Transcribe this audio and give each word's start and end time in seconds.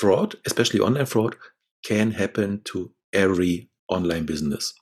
fraud, 0.00 0.36
especially 0.46 0.80
online 0.80 1.06
fraud, 1.06 1.36
can 1.84 2.12
happen 2.12 2.62
to 2.64 2.90
every 3.12 3.68
online 3.88 4.24
business. 4.24 4.72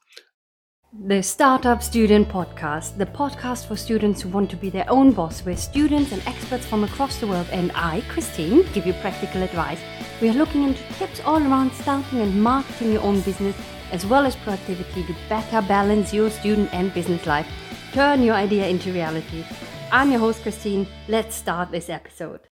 The 1.07 1.23
Startup 1.23 1.83
Student 1.83 2.29
Podcast, 2.29 2.97
the 2.97 3.05
podcast 3.05 3.67
for 3.67 3.77
students 3.77 4.23
who 4.23 4.31
want 4.31 4.49
to 4.51 4.57
be 4.57 4.71
their 4.71 4.89
own 4.89 5.13
boss, 5.13 5.45
where 5.45 5.57
students 5.57 6.13
and 6.13 6.23
experts 6.27 6.65
from 6.65 6.85
across 6.85 7.19
the 7.19 7.27
world 7.27 7.47
and 7.53 7.71
I, 7.75 8.03
Christine, 8.09 8.63
give 8.73 8.87
you 8.87 8.95
practical 8.95 9.43
advice. 9.43 9.81
We 10.23 10.31
are 10.31 10.41
looking 10.41 10.63
into 10.63 10.83
tips 10.95 11.21
all 11.27 11.43
around 11.43 11.73
starting 11.73 12.21
and 12.21 12.43
marketing 12.43 12.93
your 12.93 13.03
own 13.03 13.21
business, 13.21 13.57
as 13.93 14.07
well 14.07 14.25
as 14.25 14.37
productivity 14.37 15.05
to 15.05 15.15
better 15.29 15.61
balance 15.67 16.15
your 16.15 16.31
student 16.31 16.73
and 16.73 16.95
business 16.95 17.27
life. 17.27 17.49
Turn 17.93 18.23
your 18.23 18.35
idea 18.35 18.67
into 18.69 18.93
reality. 18.93 19.45
I'm 19.93 20.11
your 20.11 20.21
host, 20.21 20.43
Christine. 20.43 20.87
Let's 21.07 21.37
start 21.37 21.71
this 21.71 21.91
episode. 21.91 22.48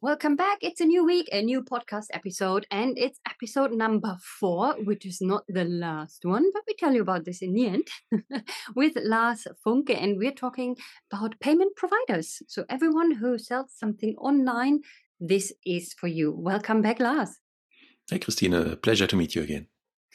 Welcome 0.00 0.36
back. 0.36 0.58
It's 0.60 0.80
a 0.80 0.84
new 0.84 1.04
week, 1.04 1.28
a 1.32 1.42
new 1.42 1.60
podcast 1.60 2.06
episode, 2.12 2.68
and 2.70 2.96
it's 2.96 3.18
episode 3.28 3.72
number 3.72 4.16
four, 4.38 4.76
which 4.84 5.04
is 5.04 5.20
not 5.20 5.42
the 5.48 5.64
last 5.64 6.24
one, 6.24 6.52
but 6.54 6.62
we 6.68 6.74
tell 6.74 6.94
you 6.94 7.02
about 7.02 7.24
this 7.24 7.42
in 7.42 7.52
the 7.52 7.66
end 7.66 7.88
with 8.76 8.92
Lars 9.02 9.48
Funke, 9.66 10.00
and 10.00 10.16
we're 10.16 10.30
talking 10.30 10.76
about 11.10 11.40
payment 11.40 11.74
providers. 11.74 12.40
So, 12.46 12.64
everyone 12.70 13.16
who 13.16 13.38
sells 13.38 13.72
something 13.74 14.14
online, 14.18 14.82
this 15.18 15.52
is 15.66 15.94
for 15.94 16.06
you. 16.06 16.30
Welcome 16.30 16.80
back, 16.80 17.00
Lars. 17.00 17.40
Hey, 18.08 18.20
Christina. 18.20 18.76
Pleasure 18.76 19.08
to 19.08 19.16
meet 19.16 19.34
you 19.34 19.42
again. 19.42 19.66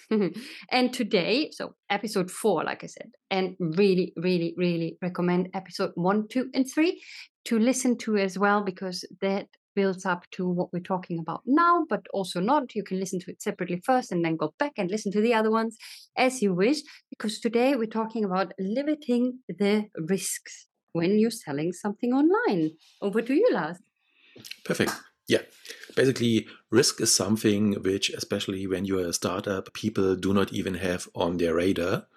and 0.71 0.93
today, 0.93 1.49
so 1.51 1.75
episode 1.89 2.31
four, 2.31 2.63
like 2.63 2.85
I 2.85 2.87
said, 2.87 3.11
and 3.29 3.57
really, 3.59 4.13
really, 4.15 4.53
really 4.55 4.97
recommend 5.01 5.49
episode 5.53 5.91
one, 5.95 6.29
two, 6.29 6.49
and 6.53 6.65
three 6.73 7.03
to 7.45 7.59
listen 7.59 7.97
to 7.97 8.15
as 8.15 8.39
well 8.39 8.63
because 8.63 9.03
that 9.19 9.47
builds 9.75 10.05
up 10.05 10.29
to 10.31 10.47
what 10.47 10.71
we're 10.71 10.79
talking 10.79 11.19
about 11.19 11.41
now, 11.45 11.85
but 11.89 12.05
also 12.13 12.39
not. 12.39 12.75
You 12.75 12.83
can 12.83 12.99
listen 12.99 13.19
to 13.21 13.31
it 13.31 13.41
separately 13.41 13.81
first 13.83 14.11
and 14.11 14.23
then 14.23 14.35
go 14.35 14.53
back 14.59 14.73
and 14.77 14.89
listen 14.89 15.11
to 15.13 15.21
the 15.21 15.33
other 15.33 15.51
ones 15.51 15.77
as 16.17 16.41
you 16.41 16.53
wish, 16.53 16.81
because 17.09 17.39
today 17.39 17.75
we're 17.75 17.85
talking 17.85 18.23
about 18.23 18.53
limiting 18.59 19.39
the 19.47 19.85
risks 19.95 20.67
when 20.93 21.19
you're 21.19 21.31
selling 21.31 21.73
something 21.73 22.13
online. 22.13 22.71
Over 23.01 23.21
to 23.21 23.33
you, 23.33 23.49
Lars. 23.51 23.79
Perfect. 24.63 24.91
Yeah. 25.27 25.41
Basically, 25.95 26.47
risk 26.69 27.01
is 27.01 27.15
something 27.15 27.73
which, 27.83 28.09
especially 28.09 28.67
when 28.67 28.85
you're 28.85 29.07
a 29.07 29.13
startup, 29.13 29.73
people 29.73 30.15
do 30.15 30.33
not 30.33 30.51
even 30.53 30.75
have 30.75 31.07
on 31.15 31.37
their 31.37 31.55
radar 31.55 32.07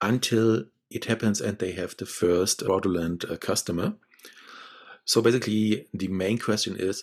until 0.00 0.64
it 0.90 1.04
happens 1.04 1.40
and 1.40 1.58
they 1.58 1.72
have 1.72 1.96
the 1.96 2.06
first 2.06 2.64
fraudulent 2.64 3.24
uh, 3.24 3.36
customer. 3.36 3.94
So 5.04 5.22
basically, 5.22 5.86
the 5.92 6.08
main 6.08 6.38
question 6.38 6.76
is 6.76 7.02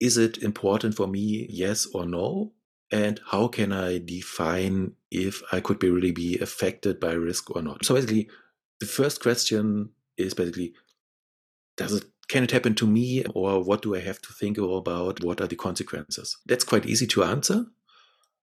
Is 0.00 0.16
it 0.16 0.38
important 0.38 0.94
for 0.94 1.06
me, 1.06 1.46
yes 1.48 1.86
or 1.86 2.06
no? 2.06 2.52
And 2.90 3.20
how 3.30 3.48
can 3.48 3.72
I 3.72 3.98
define 3.98 4.92
if 5.10 5.42
I 5.52 5.60
could 5.60 5.78
be 5.78 5.90
really 5.90 6.12
be 6.12 6.38
affected 6.38 6.98
by 6.98 7.12
risk 7.12 7.54
or 7.54 7.60
not? 7.62 7.84
So 7.84 7.94
basically, 7.94 8.28
the 8.80 8.86
first 8.86 9.20
question 9.20 9.90
is 10.16 10.34
basically 10.34 10.72
Does 11.76 11.94
it 11.94 12.04
can 12.28 12.44
it 12.44 12.50
happen 12.50 12.74
to 12.74 12.86
me 12.86 13.24
or 13.34 13.64
what 13.64 13.82
do 13.82 13.96
I 13.96 14.00
have 14.00 14.20
to 14.22 14.32
think 14.34 14.58
about? 14.58 15.24
What 15.24 15.40
are 15.40 15.46
the 15.46 15.56
consequences? 15.56 16.36
That's 16.46 16.64
quite 16.64 16.84
easy 16.84 17.06
to 17.08 17.24
answer. 17.24 17.64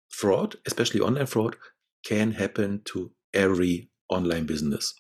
Fraud, 0.08 0.56
especially 0.66 1.02
online 1.02 1.26
fraud, 1.26 1.58
can 2.06 2.32
happen 2.32 2.82
to 2.86 3.12
every 3.34 3.90
online 4.10 4.46
business. 4.46 4.94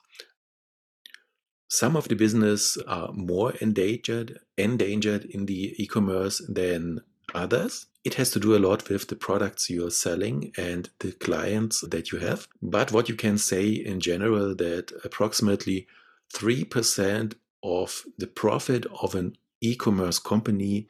Some 1.76 1.98
of 1.98 2.08
the 2.08 2.16
business 2.16 2.78
are 2.88 3.12
more 3.12 3.52
endangered, 3.60 4.40
endangered 4.58 5.26
in 5.26 5.46
the 5.46 5.76
e-commerce 5.78 6.42
than 6.48 7.02
others. 7.34 7.88
It 8.06 8.14
has 8.14 8.32
to 8.32 8.40
do 8.40 8.56
a 8.56 8.64
lot 8.66 8.88
with 8.88 9.10
the 9.10 9.18
products 9.18 9.70
you're 9.70 9.92
selling 9.92 10.54
and 10.58 10.90
the 11.00 11.12
clients 11.12 11.82
that 11.82 12.14
you 12.14 12.20
have. 12.20 12.48
But 12.62 12.94
what 12.94 13.10
you 13.10 13.16
can 13.16 13.38
say 13.38 13.68
in 13.72 14.00
general 14.00 14.56
that 14.56 14.94
approximately 15.04 15.86
3% 16.34 17.34
of 17.62 18.06
the 18.18 18.28
profit 18.28 18.86
of 19.02 19.14
an 19.14 19.36
e-commerce 19.60 20.18
company 20.18 20.88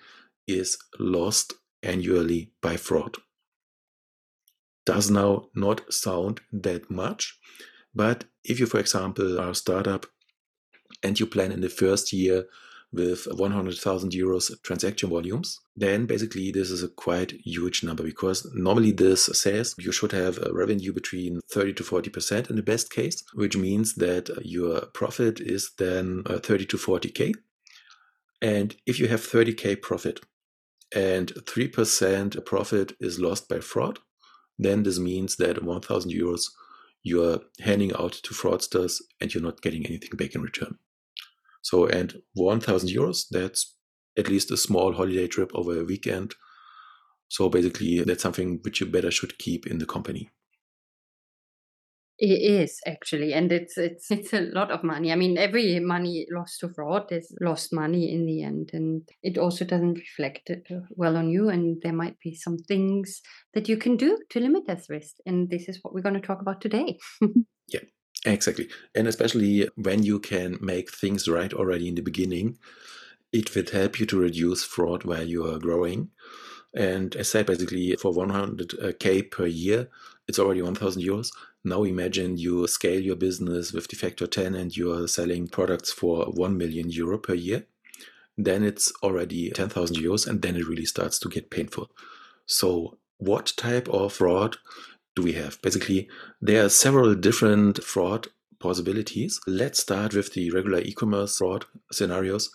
is 0.48 0.78
lost 1.00 1.54
annually 1.82 2.52
by 2.62 2.78
fraud. 2.78 3.18
Does 4.86 5.09
now 5.09 5.48
not 5.56 5.92
sound 5.92 6.42
that 6.52 6.92
much, 6.92 7.40
but 7.96 8.26
if 8.44 8.59
you, 8.59 8.68
for 8.68 8.80
example, 8.80 9.42
are 9.42 9.50
a 9.50 9.56
startup 9.56 10.06
and 11.03 11.19
you 11.19 11.25
plan 11.25 11.51
in 11.51 11.62
the 11.62 11.69
first 11.69 12.13
year 12.13 12.46
with 12.96 13.28
100,000 13.31 14.12
euros 14.12 14.51
transaction 14.63 15.09
volumes, 15.09 15.59
then 15.75 16.06
basically 16.06 16.51
this 16.51 16.72
is 16.72 16.81
a 16.81 16.88
quite 16.88 17.31
huge 17.44 17.84
number 17.84 18.03
because 18.03 18.50
normally 18.53 18.91
this 18.91 19.25
says 19.25 19.75
you 19.78 19.91
should 19.91 20.12
have 20.12 20.38
a 20.40 20.53
revenue 20.53 20.94
between 20.94 21.41
30 21.50 21.73
to 21.73 21.84
40% 21.84 22.50
in 22.50 22.56
the 22.56 22.63
best 22.63 22.91
case, 22.91 23.23
which 23.34 23.57
means 23.57 23.96
that 23.96 24.29
your 24.44 24.81
profit 24.94 25.40
is 25.40 25.72
then 25.78 26.23
uh, 26.28 26.40
30 26.40 26.66
to 26.68 26.78
40k. 26.78 27.34
And 28.41 28.75
if 28.85 29.00
you 29.00 29.07
have 29.07 29.22
30k 29.22 29.81
profit 29.81 30.22
and 30.94 31.34
3% 31.34 32.46
profit 32.46 32.94
is 33.00 33.19
lost 33.19 33.50
by 33.50 33.59
fraud, 33.59 34.00
then 34.57 34.84
this 34.84 35.00
means 35.00 35.35
that 35.38 35.63
1,000 35.63 36.12
euros 36.12 36.50
you're 37.06 37.40
handing 37.60 37.94
out 37.94 38.14
to 38.14 38.34
fraudsters 38.34 39.00
and 39.22 39.32
you're 39.32 39.44
not 39.44 39.62
getting 39.62 39.86
anything 39.86 40.10
back 40.18 40.34
in 40.34 40.42
return. 40.42 40.80
So, 41.62 41.86
and 41.86 42.16
1000 42.34 42.90
euros, 42.90 43.26
that's 43.30 43.76
at 44.18 44.28
least 44.28 44.50
a 44.50 44.58
small 44.58 44.92
holiday 44.94 45.28
trip 45.28 45.52
over 45.54 45.80
a 45.80 45.86
weekend. 45.86 46.34
So 47.28 47.48
basically, 47.48 48.04
that's 48.04 48.24
something 48.24 48.60
which 48.64 48.82
you 48.82 48.88
better 48.88 49.12
should 49.12 49.38
keep 49.38 49.68
in 49.68 49.78
the 49.78 49.86
company. 49.86 50.32
It 52.18 52.42
is 52.42 52.80
actually, 52.86 53.34
and 53.34 53.52
it's 53.52 53.78
it's 53.78 54.09
it's 54.09 54.31
a 54.31 54.40
lot 54.40 54.72
of 54.72 54.84
money. 54.84 55.12
I 55.12 55.16
mean, 55.16 55.38
every 55.38 55.80
money 55.81 56.26
lost 56.31 56.62
to 56.62 56.70
fraud 56.70 57.12
is 57.12 57.36
lost 57.42 57.74
money 57.74 58.09
in 58.14 58.26
the 58.26 58.42
end, 58.42 58.70
and 58.72 59.02
it 59.22 59.38
also 59.38 59.66
doesn't 59.66 59.96
reflect 59.96 60.50
uh, 60.50 60.80
well 60.92 61.18
on 61.18 61.30
you. 61.30 61.50
And 61.50 61.81
there 61.81 61.94
might 61.94 62.18
be 62.22 62.34
some 62.34 62.58
things 62.58 63.22
that 63.53 63.68
you 63.68 63.76
can 63.76 63.98
do 63.98 64.18
to 64.30 64.40
limit 64.40 64.66
that 64.68 64.84
risk, 64.88 65.16
and 65.26 65.50
this 65.50 65.68
is 65.68 65.80
what 65.81 65.94
we're 65.94 66.02
going 66.02 66.16
to 66.16 66.26
talk 66.26 66.40
about 66.40 66.62
today. 66.62 66.98
yeah, 67.68 67.81
exactly, 68.26 68.70
and 68.96 69.09
especially 69.09 69.68
when 69.76 70.03
you 70.03 70.20
can 70.20 70.58
make 70.62 70.94
things 70.94 71.28
right 71.28 71.52
already 71.52 71.90
in 71.90 71.96
the 71.96 72.02
beginning, 72.02 72.58
it 73.34 73.53
will 73.53 73.66
help 73.74 74.00
you 74.00 74.06
to 74.06 74.20
reduce 74.20 74.64
fraud 74.64 75.03
while 75.03 75.28
you 75.28 75.46
are 75.46 75.59
growing. 75.59 76.12
And 76.74 77.14
as 77.16 77.30
I 77.30 77.40
said, 77.40 77.46
basically 77.47 77.96
for 77.96 78.14
100k 78.14 79.32
per 79.32 79.47
year, 79.47 79.90
it's 80.28 80.40
already 80.40 80.62
1,000 80.62 81.02
euros 81.02 81.32
now 81.66 81.84
imagine 81.84 82.38
you 82.38 82.68
scale 82.68 83.02
your 83.02 83.16
business 83.16 83.74
with 83.74 83.88
the 83.88 83.96
factor 83.96 84.28
10 84.28 84.53
and 84.53 84.78
you 84.78 84.94
are 84.94 85.08
selling 85.08 85.48
products 85.48 85.92
for 85.92 86.26
1 86.26 86.56
million 86.56 86.92
euro 86.92 87.18
per 87.18 87.34
year. 87.34 87.66
Then 88.38 88.64
it's 88.64 88.94
already 89.02 89.50
10,000 89.50 89.96
euros 89.96 90.28
and 90.28 90.42
then 90.44 90.56
it 90.56 90.68
really 90.68 90.86
starts 90.86 91.18
to 91.20 91.30
get 91.30 91.50
painful. 91.50 91.90
So, 92.46 92.98
what 93.18 93.53
type 93.58 93.88
of 93.90 94.14
fraud 94.14 94.58
do 95.16 95.24
we 95.24 95.34
have? 95.34 95.59
Basically, 95.64 96.08
there 96.40 96.64
are 96.64 96.70
several 96.70 97.16
different 97.16 97.84
fraud 97.84 98.28
possibilities. 98.59 99.40
Let's 99.47 99.80
start 99.80 100.14
with 100.14 100.34
the 100.34 100.52
regular 100.52 100.82
e 100.82 100.92
commerce 100.92 101.38
fraud 101.38 101.66
scenarios, 101.92 102.52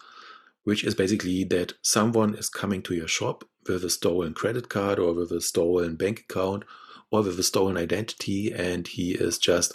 which 0.63 0.85
is 0.85 0.95
basically 0.95 1.43
that 1.45 1.73
someone 1.83 2.35
is 2.35 2.49
coming 2.49 2.83
to 2.83 2.95
your 2.95 3.09
shop 3.09 3.45
with 3.67 3.85
a 3.85 3.91
stolen 3.91 4.35
credit 4.35 4.69
card 4.69 4.99
or 4.99 5.15
with 5.15 5.33
a 5.33 5.41
stolen 5.41 5.97
bank 5.97 6.27
account 6.29 6.65
or 7.11 7.23
with 7.23 7.39
a 7.39 7.43
stolen 7.43 7.77
identity 7.77 8.53
and 8.53 8.87
he 8.87 9.13
is 9.13 9.39
just 9.39 9.75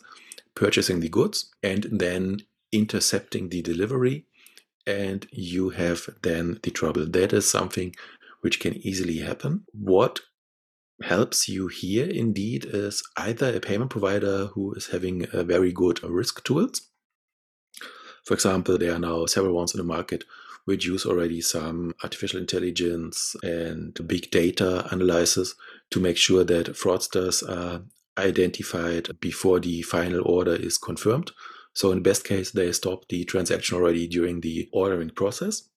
purchasing 0.55 0.99
the 0.99 1.09
goods 1.09 1.53
and 1.61 1.87
then 1.91 2.39
intercepting 2.71 3.49
the 3.49 3.61
delivery 3.61 4.25
and 4.87 5.27
you 5.31 5.69
have 5.69 6.07
then 6.21 6.59
the 6.63 6.71
trouble. 6.71 7.05
That 7.05 7.33
is 7.33 7.49
something 7.49 7.95
which 8.41 8.59
can 8.59 8.75
easily 8.85 9.19
happen. 9.19 9.65
What 9.73 10.21
helps 11.01 11.49
you 11.49 11.67
here 11.67 12.07
indeed 12.07 12.65
is 12.65 13.03
either 13.17 13.53
a 13.53 13.59
payment 13.59 13.89
provider 13.89 14.47
who 14.47 14.73
is 14.75 14.87
having 14.87 15.27
a 15.33 15.43
very 15.43 15.71
good 15.71 16.01
risk 16.03 16.43
tools. 16.43 16.81
For 18.23 18.33
example, 18.33 18.77
there 18.77 18.93
are 18.93 18.99
now 18.99 19.25
several 19.25 19.55
ones 19.55 19.73
in 19.73 19.77
the 19.77 19.83
market 19.83 20.23
which 20.65 20.85
use 20.85 21.05
already 21.05 21.41
some 21.41 21.93
artificial 22.03 22.39
intelligence 22.39 23.35
and 23.43 23.99
big 24.07 24.31
data 24.31 24.87
analysis 24.91 25.53
to 25.91 25.99
make 25.99 26.17
sure 26.17 26.43
that 26.43 26.73
fraudsters 26.73 27.47
are 27.47 27.83
identified 28.17 29.19
before 29.19 29.59
the 29.59 29.81
final 29.81 30.21
order 30.25 30.55
is 30.55 30.77
confirmed. 30.77 31.31
So, 31.73 31.91
in 31.91 32.03
best 32.03 32.23
case, 32.23 32.51
they 32.51 32.71
stop 32.71 33.07
the 33.09 33.25
transaction 33.25 33.77
already 33.77 34.07
during 34.07 34.41
the 34.41 34.69
ordering 34.71 35.09
process. 35.09 35.69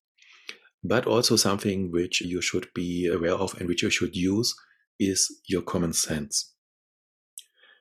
But 0.84 1.06
also, 1.06 1.36
something 1.36 1.90
which 1.90 2.20
you 2.20 2.40
should 2.40 2.68
be 2.74 3.06
aware 3.06 3.34
of 3.34 3.58
and 3.58 3.68
which 3.68 3.82
you 3.82 3.90
should 3.90 4.14
use 4.14 4.54
is 5.00 5.40
your 5.46 5.62
common 5.62 5.92
sense. 5.92 6.54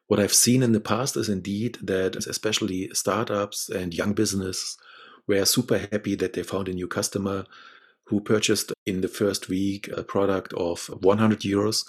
What 0.07 0.19
I've 0.19 0.33
seen 0.33 0.63
in 0.63 0.71
the 0.71 0.79
past 0.79 1.17
is 1.17 1.29
indeed 1.29 1.77
that, 1.83 2.15
especially 2.15 2.89
startups 2.93 3.69
and 3.69 3.93
young 3.93 4.13
business 4.13 4.77
were 5.27 5.45
super 5.45 5.77
happy 5.77 6.15
that 6.15 6.33
they 6.33 6.43
found 6.43 6.69
a 6.69 6.73
new 6.73 6.87
customer 6.87 7.45
who 8.05 8.21
purchased 8.21 8.71
in 8.85 9.01
the 9.01 9.09
first 9.09 9.49
week 9.49 9.89
a 9.95 10.03
product 10.03 10.53
of 10.53 10.89
100 11.01 11.41
euros 11.41 11.83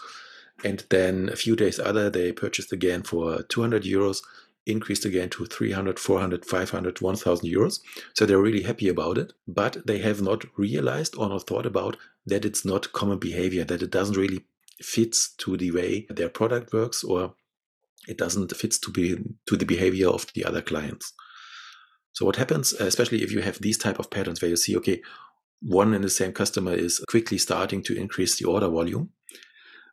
and 0.64 0.84
then 0.90 1.28
a 1.32 1.36
few 1.36 1.56
days 1.56 1.78
other 1.78 2.10
they 2.10 2.32
purchased 2.32 2.72
again 2.72 3.02
for 3.02 3.42
200 3.42 3.84
euros 3.84 4.22
increased 4.66 5.04
again 5.04 5.30
to 5.30 5.46
300 5.46 5.98
400 5.98 6.44
500 6.44 7.00
1000 7.00 7.48
euros. 7.48 7.80
So 8.14 8.26
they're 8.26 8.40
really 8.40 8.62
happy 8.62 8.88
about 8.88 9.18
it 9.18 9.32
but 9.46 9.86
they 9.86 9.98
have 9.98 10.20
not 10.20 10.44
realized 10.56 11.16
or 11.16 11.28
not 11.28 11.46
thought 11.46 11.66
about 11.66 11.96
that 12.26 12.44
it's 12.44 12.64
not 12.64 12.92
common 12.92 13.18
behavior 13.18 13.64
that 13.64 13.82
it 13.82 13.90
doesn't 13.90 14.16
really 14.16 14.44
fits 14.80 15.30
to 15.38 15.56
the 15.56 15.70
way 15.70 16.06
their 16.10 16.28
product 16.28 16.72
works 16.72 17.02
or 17.02 17.34
it 18.06 18.18
doesn't 18.18 18.54
fits 18.56 18.78
to 18.78 18.90
be 18.90 19.16
to 19.46 19.56
the 19.56 19.66
behavior 19.66 20.08
of 20.08 20.26
the 20.34 20.44
other 20.44 20.62
clients. 20.62 21.12
So 22.12 22.26
what 22.26 22.36
happens 22.36 22.72
especially 22.74 23.22
if 23.22 23.32
you 23.32 23.40
have 23.40 23.60
these 23.60 23.78
type 23.78 23.98
of 23.98 24.10
patterns 24.10 24.42
where 24.42 24.50
you 24.50 24.56
see 24.56 24.76
okay 24.76 25.00
one 25.60 25.94
and 25.94 26.04
the 26.04 26.10
same 26.10 26.32
customer 26.32 26.72
is 26.72 27.00
quickly 27.08 27.38
starting 27.38 27.82
to 27.82 27.96
increase 27.96 28.38
the 28.38 28.44
order 28.44 28.68
volume 28.68 29.10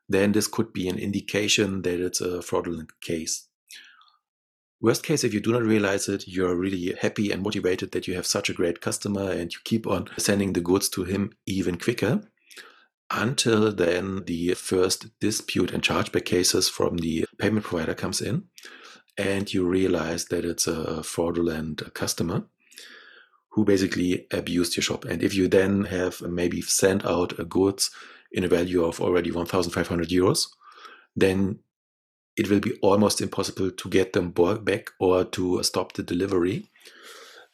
then 0.07 0.31
this 0.31 0.47
could 0.47 0.73
be 0.73 0.87
an 0.87 0.97
indication 0.97 1.81
that 1.81 1.99
it's 1.99 2.21
a 2.21 2.41
fraudulent 2.41 2.91
case. 3.01 3.47
Worst 4.81 5.03
case, 5.03 5.23
if 5.23 5.33
you 5.33 5.39
do 5.39 5.51
not 5.51 5.63
realize 5.63 6.07
it, 6.07 6.27
you're 6.27 6.55
really 6.55 6.93
happy 6.99 7.31
and 7.31 7.41
motivated 7.41 7.91
that 7.91 8.07
you 8.07 8.15
have 8.15 8.25
such 8.25 8.49
a 8.49 8.53
great 8.53 8.81
customer 8.81 9.31
and 9.31 9.51
you 9.51 9.59
keep 9.63 9.87
on 9.87 10.09
sending 10.17 10.53
the 10.53 10.61
goods 10.61 10.89
to 10.89 11.05
him 11.05 11.31
even 11.45 11.77
quicker. 11.77 12.21
Until 13.09 13.71
then, 13.71 14.25
the 14.25 14.53
first 14.53 15.07
dispute 15.19 15.71
and 15.71 15.81
chargeback 15.81 16.25
cases 16.25 16.69
from 16.69 16.97
the 16.97 17.25
payment 17.39 17.65
provider 17.65 17.93
comes 17.93 18.19
in, 18.19 18.45
and 19.17 19.51
you 19.53 19.65
realize 19.65 20.25
that 20.25 20.43
it's 20.43 20.67
a 20.67 21.03
fraudulent 21.03 21.93
customer 21.93 22.45
who 23.51 23.63
basically 23.63 24.27
abused 24.31 24.75
your 24.75 24.83
shop. 24.83 25.05
And 25.05 25.23
if 25.23 25.33
you 25.33 25.47
then 25.47 25.85
have 25.85 26.21
maybe 26.21 26.61
sent 26.61 27.05
out 27.05 27.49
goods 27.49 27.91
in 28.35 28.43
a 28.43 28.49
value 28.49 28.83
of 28.83 29.01
already 29.01 29.31
1,500 29.31 30.09
euros, 30.09 30.47
then 31.15 31.59
it 32.35 32.49
will 32.49 32.59
be 32.59 32.73
almost 32.81 33.21
impossible 33.21 33.71
to 33.71 33.89
get 33.89 34.11
them 34.11 34.31
back 34.31 34.89
or 34.99 35.23
to 35.23 35.63
stop 35.63 35.93
the 35.93 36.03
delivery. 36.03 36.69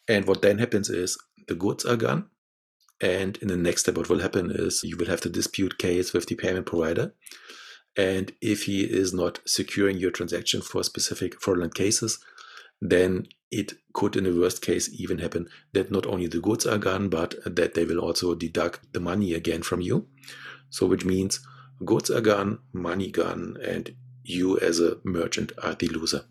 And 0.07 0.25
what 0.25 0.41
then 0.41 0.57
happens 0.57 0.89
is 0.89 1.17
the 1.47 1.55
goods 1.55 1.85
are 1.85 1.95
gone. 1.95 2.25
And 2.99 3.37
in 3.37 3.47
the 3.47 3.57
next 3.57 3.81
step, 3.81 3.95
what 3.95 4.09
will 4.09 4.19
happen 4.19 4.51
is 4.51 4.83
you 4.83 4.97
will 4.97 5.05
have 5.07 5.21
the 5.21 5.29
dispute 5.29 5.77
case 5.77 6.13
with 6.13 6.25
the 6.25 6.35
payment 6.35 6.65
provider. 6.65 7.13
And 7.95 8.33
if 8.41 8.63
he 8.63 8.81
is 8.81 9.13
not 9.13 9.39
securing 9.45 9.97
your 9.97 10.11
transaction 10.11 10.61
for 10.61 10.83
specific 10.83 11.39
fraudulent 11.41 11.75
cases, 11.75 12.19
then 12.81 13.27
it 13.51 13.73
could, 13.93 14.15
in 14.15 14.23
the 14.23 14.39
worst 14.39 14.61
case, 14.63 14.89
even 14.99 15.19
happen 15.19 15.47
that 15.73 15.91
not 15.91 16.07
only 16.07 16.25
the 16.25 16.39
goods 16.39 16.65
are 16.65 16.79
gone, 16.79 17.09
but 17.09 17.35
that 17.45 17.75
they 17.75 17.85
will 17.85 17.99
also 17.99 18.33
deduct 18.33 18.93
the 18.93 18.99
money 18.99 19.33
again 19.33 19.61
from 19.61 19.81
you. 19.81 20.07
So, 20.71 20.88
which 20.88 21.06
means 21.06 21.39
goods 21.85 22.09
are 22.09 22.21
gone, 22.21 22.59
money 22.73 23.12
gone, 23.12 23.57
and 23.63 23.95
you 24.23 24.57
as 24.59 24.79
a 24.79 24.97
merchant 25.03 25.51
are 25.62 25.75
the 25.75 25.88
loser. 25.88 26.25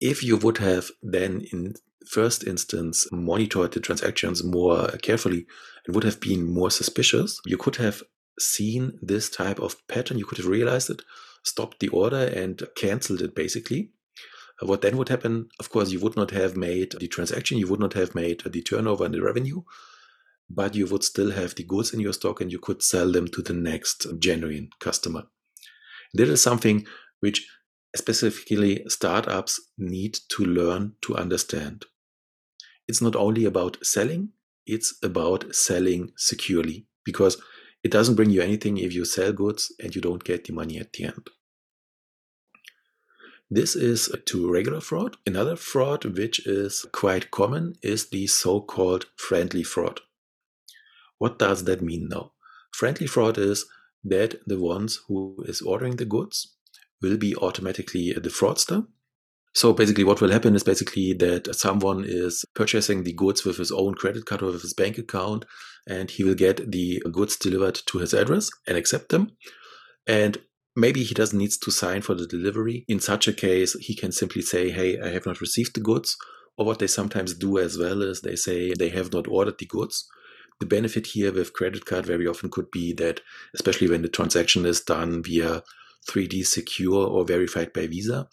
If 0.00 0.22
you 0.22 0.36
would 0.36 0.58
have 0.58 0.90
then 1.02 1.42
in 1.52 1.74
first 2.06 2.44
instance 2.44 3.06
monitored 3.12 3.72
the 3.72 3.80
transactions 3.80 4.42
more 4.42 4.88
carefully 4.98 5.46
and 5.86 5.94
would 5.94 6.04
have 6.04 6.20
been 6.20 6.44
more 6.44 6.70
suspicious, 6.70 7.40
you 7.46 7.56
could 7.56 7.76
have 7.76 8.02
seen 8.38 8.98
this 9.00 9.30
type 9.30 9.60
of 9.60 9.76
pattern, 9.88 10.18
you 10.18 10.24
could 10.24 10.38
have 10.38 10.46
realized 10.46 10.90
it, 10.90 11.02
stopped 11.44 11.80
the 11.80 11.88
order 11.88 12.24
and 12.26 12.62
canceled 12.76 13.22
it 13.22 13.34
basically. 13.34 13.90
Uh, 14.60 14.66
what 14.66 14.82
then 14.82 14.96
would 14.96 15.08
happen? 15.08 15.48
Of 15.58 15.70
course, 15.70 15.90
you 15.90 16.00
would 16.00 16.16
not 16.16 16.30
have 16.32 16.56
made 16.56 16.92
the 16.98 17.08
transaction, 17.08 17.58
you 17.58 17.68
would 17.68 17.80
not 17.80 17.94
have 17.94 18.14
made 18.14 18.40
the 18.40 18.62
turnover 18.62 19.04
and 19.04 19.14
the 19.14 19.22
revenue, 19.22 19.62
but 20.54 20.74
you 20.74 20.86
would 20.86 21.02
still 21.02 21.30
have 21.30 21.54
the 21.54 21.64
goods 21.64 21.92
in 21.92 22.00
your 22.00 22.12
stock 22.12 22.40
and 22.40 22.52
you 22.52 22.58
could 22.58 22.82
sell 22.82 23.10
them 23.10 23.26
to 23.28 23.42
the 23.42 23.52
next 23.52 24.06
genuine 24.18 24.68
customer. 24.80 25.24
This 26.12 26.28
is 26.28 26.42
something 26.42 26.86
which 27.20 27.48
specifically 27.96 28.84
startups 28.88 29.60
need 29.78 30.18
to 30.28 30.44
learn 30.44 30.94
to 31.02 31.16
understand. 31.16 31.86
It's 32.88 33.00
not 33.00 33.16
only 33.16 33.44
about 33.44 33.84
selling, 33.84 34.30
it's 34.66 34.98
about 35.02 35.54
selling 35.54 36.12
securely 36.16 36.86
because 37.04 37.40
it 37.82 37.90
doesn't 37.90 38.14
bring 38.14 38.30
you 38.30 38.42
anything 38.42 38.76
if 38.78 38.94
you 38.94 39.04
sell 39.04 39.32
goods 39.32 39.72
and 39.82 39.94
you 39.94 40.00
don't 40.00 40.24
get 40.24 40.44
the 40.44 40.52
money 40.52 40.78
at 40.78 40.92
the 40.92 41.04
end. 41.04 41.30
This 43.50 43.76
is 43.76 44.10
to 44.26 44.50
regular 44.50 44.80
fraud. 44.80 45.16
Another 45.26 45.56
fraud, 45.56 46.04
which 46.04 46.46
is 46.46 46.86
quite 46.92 47.30
common, 47.30 47.74
is 47.82 48.08
the 48.08 48.26
so 48.26 48.60
called 48.62 49.06
friendly 49.16 49.62
fraud. 49.62 50.00
What 51.22 51.38
does 51.38 51.62
that 51.66 51.82
mean 51.82 52.08
now? 52.10 52.32
Friendly 52.72 53.06
fraud 53.06 53.38
is 53.38 53.64
that 54.02 54.40
the 54.44 54.58
ones 54.58 54.98
who 55.06 55.36
is 55.46 55.62
ordering 55.62 55.94
the 55.94 56.04
goods 56.04 56.56
will 57.00 57.16
be 57.16 57.36
automatically 57.36 58.12
the 58.12 58.28
fraudster. 58.28 58.88
So 59.54 59.72
basically 59.72 60.02
what 60.02 60.20
will 60.20 60.32
happen 60.32 60.56
is 60.56 60.64
basically 60.64 61.12
that 61.12 61.54
someone 61.54 62.02
is 62.04 62.44
purchasing 62.56 63.04
the 63.04 63.12
goods 63.12 63.44
with 63.44 63.58
his 63.58 63.70
own 63.70 63.94
credit 63.94 64.26
card 64.26 64.42
or 64.42 64.46
with 64.46 64.62
his 64.62 64.74
bank 64.74 64.98
account 64.98 65.44
and 65.86 66.10
he 66.10 66.24
will 66.24 66.34
get 66.34 66.72
the 66.72 67.00
goods 67.12 67.36
delivered 67.36 67.78
to 67.86 67.98
his 67.98 68.12
address 68.12 68.50
and 68.66 68.76
accept 68.76 69.10
them. 69.10 69.30
And 70.08 70.38
maybe 70.74 71.04
he 71.04 71.14
doesn't 71.14 71.38
need 71.38 71.52
to 71.62 71.70
sign 71.70 72.02
for 72.02 72.16
the 72.16 72.26
delivery. 72.26 72.84
In 72.88 72.98
such 72.98 73.28
a 73.28 73.32
case, 73.32 73.74
he 73.74 73.94
can 73.94 74.10
simply 74.10 74.42
say, 74.42 74.70
Hey, 74.70 75.00
I 75.00 75.10
have 75.10 75.26
not 75.26 75.40
received 75.40 75.76
the 75.76 75.82
goods. 75.82 76.16
Or 76.58 76.66
what 76.66 76.80
they 76.80 76.88
sometimes 76.88 77.32
do 77.32 77.58
as 77.58 77.78
well 77.78 78.02
is 78.02 78.22
they 78.22 78.34
say 78.34 78.74
they 78.74 78.88
have 78.88 79.12
not 79.12 79.28
ordered 79.28 79.58
the 79.58 79.66
goods. 79.66 80.08
The 80.62 80.66
benefit 80.66 81.08
here 81.08 81.32
with 81.32 81.54
credit 81.54 81.86
card 81.86 82.06
very 82.06 82.24
often 82.24 82.48
could 82.48 82.70
be 82.70 82.92
that, 82.92 83.20
especially 83.52 83.88
when 83.88 84.02
the 84.02 84.08
transaction 84.08 84.64
is 84.64 84.80
done 84.80 85.20
via 85.20 85.64
3D 86.08 86.46
secure 86.46 87.04
or 87.04 87.24
verified 87.24 87.72
by 87.72 87.88
Visa, 87.88 88.28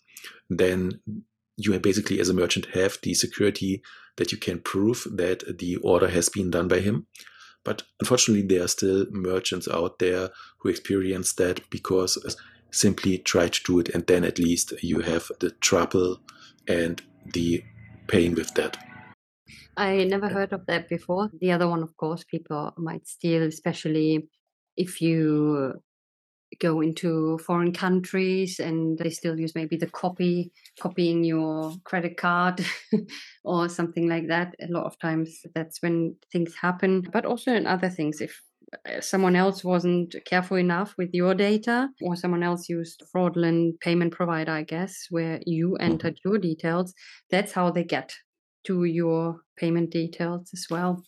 then 0.48 1.00
you 1.58 1.80
basically, 1.80 2.20
as 2.20 2.30
a 2.30 2.36
merchant, 2.36 2.68
have 2.76 3.00
the 3.02 3.16
security 3.16 3.82
that 4.18 4.32
you 4.32 4.38
can 4.38 4.60
prove 4.60 5.08
that 5.12 5.58
the 5.58 5.78
order 5.78 6.08
has 6.08 6.30
been 6.30 6.52
done 6.52 6.68
by 6.68 6.82
him. 6.82 7.08
But 7.64 7.82
unfortunately, 8.00 8.46
there 8.46 8.66
are 8.66 8.68
still 8.68 9.08
merchants 9.10 9.68
out 9.68 9.98
there 9.98 10.30
who 10.60 10.70
experience 10.70 11.34
that 11.34 11.68
because 11.72 12.36
simply 12.70 13.18
try 13.18 13.48
to 13.48 13.64
do 13.64 13.80
it, 13.80 13.90
and 13.90 14.06
then 14.06 14.24
at 14.24 14.38
least 14.38 14.74
you 14.84 15.00
have 15.00 15.32
the 15.40 15.50
trouble 15.50 16.22
and 16.68 17.02
the 17.34 17.64
pain 18.06 18.36
with 18.36 18.54
that. 18.54 18.78
I 19.80 20.04
never 20.04 20.28
heard 20.28 20.52
of 20.52 20.66
that 20.66 20.90
before. 20.90 21.32
The 21.40 21.54
other 21.54 21.68
one, 21.68 21.84
of 21.84 21.96
course, 21.96 22.26
people 22.26 22.74
might 22.78 23.08
steal, 23.08 23.44
especially 23.44 24.28
if 24.76 25.00
you 25.00 25.82
go 26.60 26.82
into 26.82 27.38
foreign 27.38 27.72
countries 27.72 28.60
and 28.60 28.98
they 28.98 29.10
still 29.10 29.40
use 29.40 29.54
maybe 29.56 29.78
the 29.78 29.88
copy 29.88 30.52
copying 30.82 31.24
your 31.24 31.76
credit 31.86 32.18
card 32.18 32.66
or 33.46 33.70
something 33.70 34.10
like 34.10 34.28
that 34.28 34.56
a 34.60 34.68
lot 34.72 34.86
of 34.86 34.98
times 35.00 35.42
that's 35.54 35.80
when 35.84 36.16
things 36.32 36.56
happen 36.56 37.08
but 37.14 37.24
also 37.24 37.54
in 37.54 37.68
other 37.68 37.88
things 37.88 38.20
if 38.20 38.42
uh, 38.88 39.00
someone 39.00 39.36
else 39.36 39.64
wasn't 39.64 40.16
careful 40.26 40.58
enough 40.58 40.96
with 40.98 41.10
your 41.14 41.36
data 41.36 41.88
or 42.02 42.16
someone 42.16 42.42
else 42.42 42.68
used 42.68 43.04
fraudulent 43.12 43.80
payment 43.80 44.12
provider 44.12 44.52
i 44.52 44.64
guess 44.64 45.06
where 45.12 45.40
you 45.46 45.78
mm-hmm. 45.80 45.92
entered 45.92 46.20
your 46.26 46.40
details 46.40 46.96
that's 47.30 47.52
how 47.52 47.70
they 47.70 47.84
get 47.84 48.16
to 48.66 48.84
your 48.84 49.42
payment 49.58 49.92
details 49.92 50.50
as 50.54 50.68
well. 50.70 51.04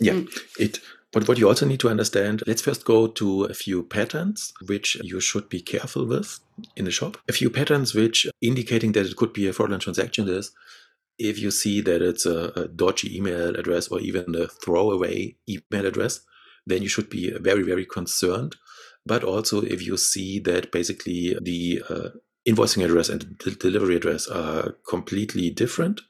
Yeah, 0.00 0.14
mm. 0.14 0.40
it. 0.58 0.78
But 1.12 1.28
what 1.28 1.36
you 1.36 1.46
also 1.46 1.66
need 1.66 1.80
to 1.80 1.90
understand, 1.90 2.42
let's 2.46 2.62
first 2.62 2.86
go 2.86 3.06
to 3.06 3.44
a 3.44 3.52
few 3.52 3.82
patterns 3.82 4.54
which 4.66 4.96
you 5.02 5.20
should 5.20 5.50
be 5.50 5.60
careful 5.60 6.06
with 6.06 6.40
in 6.74 6.86
the 6.86 6.90
shop. 6.90 7.18
A 7.28 7.34
few 7.34 7.50
patterns 7.50 7.94
which 7.94 8.26
indicating 8.40 8.92
that 8.92 9.04
it 9.04 9.16
could 9.16 9.34
be 9.34 9.46
a 9.46 9.52
fraudulent 9.52 9.82
transaction 9.82 10.26
is 10.26 10.52
if 11.18 11.38
you 11.38 11.50
see 11.50 11.82
that 11.82 12.00
it's 12.00 12.24
a, 12.24 12.52
a 12.56 12.68
dodgy 12.68 13.14
email 13.14 13.54
address 13.56 13.88
or 13.88 14.00
even 14.00 14.34
a 14.34 14.48
throwaway 14.48 15.36
email 15.46 15.86
address, 15.86 16.20
then 16.66 16.80
you 16.80 16.88
should 16.88 17.10
be 17.10 17.30
very, 17.38 17.62
very 17.62 17.84
concerned. 17.84 18.56
But 19.04 19.22
also 19.22 19.60
if 19.60 19.86
you 19.86 19.98
see 19.98 20.38
that 20.40 20.72
basically 20.72 21.36
the 21.42 21.82
uh, 21.90 22.08
invoicing 22.48 22.84
address 22.84 23.10
and 23.10 23.36
the 23.44 23.50
delivery 23.50 23.96
address 23.96 24.28
are 24.28 24.76
completely 24.88 25.50
different, 25.50 26.00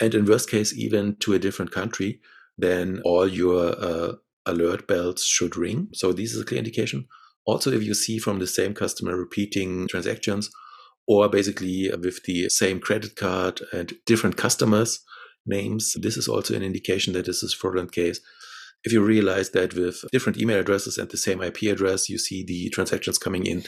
and 0.00 0.14
in 0.14 0.26
worst 0.26 0.50
case 0.50 0.72
even 0.76 1.16
to 1.20 1.34
a 1.34 1.38
different 1.38 1.70
country, 1.70 2.20
then 2.56 3.00
all 3.04 3.26
your 3.26 3.74
uh, 3.78 4.12
alert 4.46 4.86
bells 4.86 5.24
should 5.24 5.56
ring. 5.56 5.88
So 5.92 6.12
this 6.12 6.32
is 6.32 6.40
a 6.40 6.44
clear 6.44 6.58
indication. 6.58 7.06
Also, 7.46 7.70
if 7.72 7.82
you 7.82 7.94
see 7.94 8.18
from 8.18 8.38
the 8.38 8.46
same 8.46 8.74
customer 8.74 9.16
repeating 9.16 9.86
transactions, 9.88 10.50
or 11.06 11.28
basically 11.28 11.90
with 12.00 12.22
the 12.24 12.48
same 12.48 12.80
credit 12.80 13.16
card 13.16 13.60
and 13.72 13.92
different 14.06 14.36
customers 14.36 15.00
names, 15.46 15.94
this 16.00 16.16
is 16.16 16.28
also 16.28 16.54
an 16.54 16.62
indication 16.62 17.12
that 17.12 17.26
this 17.26 17.42
is 17.42 17.52
fraudulent 17.52 17.92
case. 17.92 18.20
If 18.84 18.92
you 18.92 19.02
realize 19.02 19.50
that 19.50 19.74
with 19.74 20.04
different 20.12 20.38
email 20.38 20.58
addresses 20.58 20.96
and 20.96 21.10
the 21.10 21.18
same 21.18 21.42
IP 21.42 21.62
address, 21.64 22.08
you 22.08 22.18
see 22.18 22.44
the 22.44 22.70
transactions 22.70 23.18
coming 23.18 23.46
in, 23.46 23.64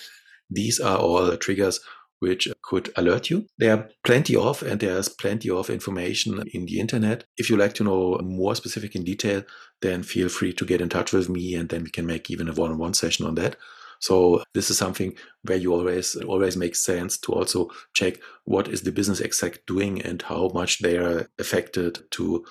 these 0.51 0.81
are 0.81 0.99
all 0.99 1.25
the 1.27 1.37
triggers 1.37 1.81
which 2.21 2.49
could 2.63 2.91
alert 2.97 3.31
you. 3.31 3.47
There 3.59 3.77
are 3.77 3.89
plenty 4.05 4.37
of, 4.37 4.63
and 4.63 4.81
there's 4.81 5.09
plenty 5.09 5.51
of 5.51 5.71
information 5.71 6.43
in 6.53 6.67
the 6.67 6.81
internet. 6.81 7.25
If 7.37 7.51
you 7.51 7.57
like 7.57 7.75
to 7.75 7.85
know 7.85 8.19
more 8.23 8.55
specific 8.55 8.95
in 8.95 9.05
detail, 9.05 9.43
then 9.83 10.03
feel 10.03 10.29
free 10.29 10.53
to 10.55 10.65
get 10.65 10.81
in 10.81 10.89
touch 10.89 11.13
with 11.13 11.29
me 11.29 11.55
and 11.55 11.69
then 11.69 11.85
we 11.85 11.91
can 11.91 12.07
make 12.07 12.31
even 12.31 12.49
a 12.49 12.53
one 12.53 12.73
on 12.73 12.79
one 12.79 12.95
session 12.95 13.27
on 13.27 13.35
that. 13.37 13.57
So 14.01 14.43
this 14.55 14.71
is 14.71 14.79
something 14.79 15.15
where 15.43 15.57
you 15.57 15.73
always 15.73 16.17
always 16.17 16.57
makes 16.57 16.85
sense 16.85 17.17
to 17.19 17.33
also 17.33 17.71
check 17.95 18.19
what 18.45 18.69
is 18.69 18.83
the 18.83 18.93
business 18.93 19.21
exec 19.21 19.65
doing 19.67 20.03
and 20.03 20.21
how 20.21 20.51
much 20.53 20.81
they 20.81 20.99
are 20.99 21.29
affected 21.39 22.01
to 22.13 22.45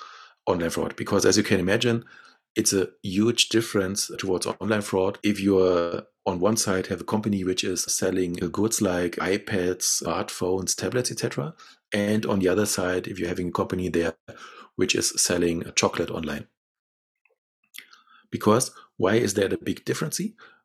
online 0.47 0.71
fraud. 0.71 0.95
Because 0.95 1.25
as 1.25 1.37
you 1.37 1.43
can 1.43 1.59
imagine, 1.59 2.03
it's 2.55 2.73
a 2.73 2.89
huge 3.03 3.49
difference 3.49 4.09
towards 4.17 4.45
online 4.45 4.81
fraud 4.81 5.19
if 5.23 5.39
you're 5.39 6.03
on 6.25 6.39
one 6.39 6.57
side 6.57 6.87
have 6.87 7.01
a 7.01 7.05
company 7.05 7.43
which 7.43 7.63
is 7.63 7.83
selling 7.83 8.41
uh, 8.43 8.47
goods 8.47 8.81
like 8.81 9.15
iPads, 9.17 10.03
smartphones, 10.03 10.75
tablets, 10.75 11.11
etc. 11.11 11.53
And 11.93 12.25
on 12.25 12.39
the 12.39 12.47
other 12.47 12.65
side, 12.65 13.07
if 13.07 13.19
you're 13.19 13.29
having 13.29 13.49
a 13.49 13.51
company 13.51 13.89
there 13.89 14.15
which 14.75 14.95
is 14.95 15.21
selling 15.21 15.63
chocolate 15.75 16.11
online. 16.11 16.47
Because 18.31 18.71
why 18.97 19.15
is 19.15 19.35
there 19.35 19.53
a 19.53 19.57
big 19.57 19.85
difference? 19.85 20.19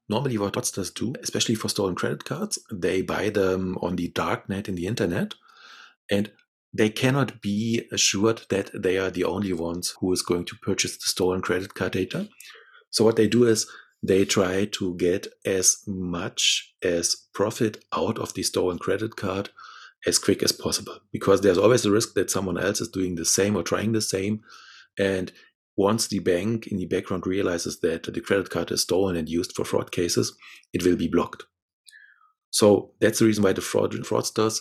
Normally, 0.09 0.39
what 0.39 0.55
fraudsters 0.55 0.93
do, 0.93 1.15
especially 1.23 1.55
for 1.55 1.69
stolen 1.69 1.95
credit 1.95 2.25
cards, 2.25 2.59
they 2.73 3.03
buy 3.03 3.31
them 3.31 3.79
on 3.81 3.97
the 3.97 4.09
dark 4.09 4.49
net 4.49 4.69
in 4.69 4.75
the 4.75 4.87
internet, 4.87 5.35
and 6.11 6.33
they 6.73 6.91
cannot 6.91 7.41
be 7.41 7.87
assured 7.93 8.43
that 8.51 8.71
they 8.75 8.97
are 8.97 9.11
the 9.11 9.25
only 9.25 9.53
ones 9.53 9.95
who 10.01 10.13
is 10.13 10.23
going 10.23 10.45
to 10.47 10.57
purchase 10.63 10.97
the 10.97 11.07
stolen 11.07 11.41
credit 11.41 11.75
card 11.75 11.93
data. 11.93 12.29
So 12.91 13.05
what 13.05 13.17
they 13.17 13.29
do 13.29 13.45
is 13.45 13.69
they 14.03 14.25
try 14.25 14.67
to 14.67 14.95
get 14.97 15.27
as 15.45 15.79
much 15.87 16.75
as 16.83 17.17
profit 17.35 17.85
out 17.93 18.19
of 18.19 18.35
the 18.35 18.43
stolen 18.43 18.79
credit 18.79 19.17
card 19.17 19.51
as 20.07 20.19
quick 20.19 20.43
as 20.43 20.53
possible 20.53 20.97
because 21.13 21.43
there's 21.43 21.59
always 21.59 21.85
a 21.85 21.91
risk 21.91 22.15
that 22.15 22.31
someone 22.31 22.57
else 22.57 22.81
is 22.81 22.89
doing 22.89 23.17
the 23.17 23.25
same 23.25 23.55
or 23.57 23.63
trying 23.63 23.93
the 23.93 24.01
same 24.01 24.41
and 24.99 25.33
once 25.77 26.09
the 26.09 26.19
bank 26.19 26.67
in 26.67 26.77
the 26.77 26.87
background 26.87 27.27
realizes 27.27 27.81
that 27.81 28.03
the 28.03 28.21
credit 28.21 28.51
card 28.51 28.71
is 28.71 28.83
stolen 28.83 29.17
and 29.17 29.29
used 29.29 29.53
for 29.55 29.65
fraud 29.65 29.91
cases, 29.91 30.37
it 30.75 30.85
will 30.85 30.97
be 30.97 31.09
blocked. 31.09 31.45
So 32.51 32.93
that's 33.01 33.21
the 33.21 33.25
reason 33.25 33.45
why 33.45 33.55
the 33.55 33.63
fraud 33.63 33.93
fraudsters 33.93 34.61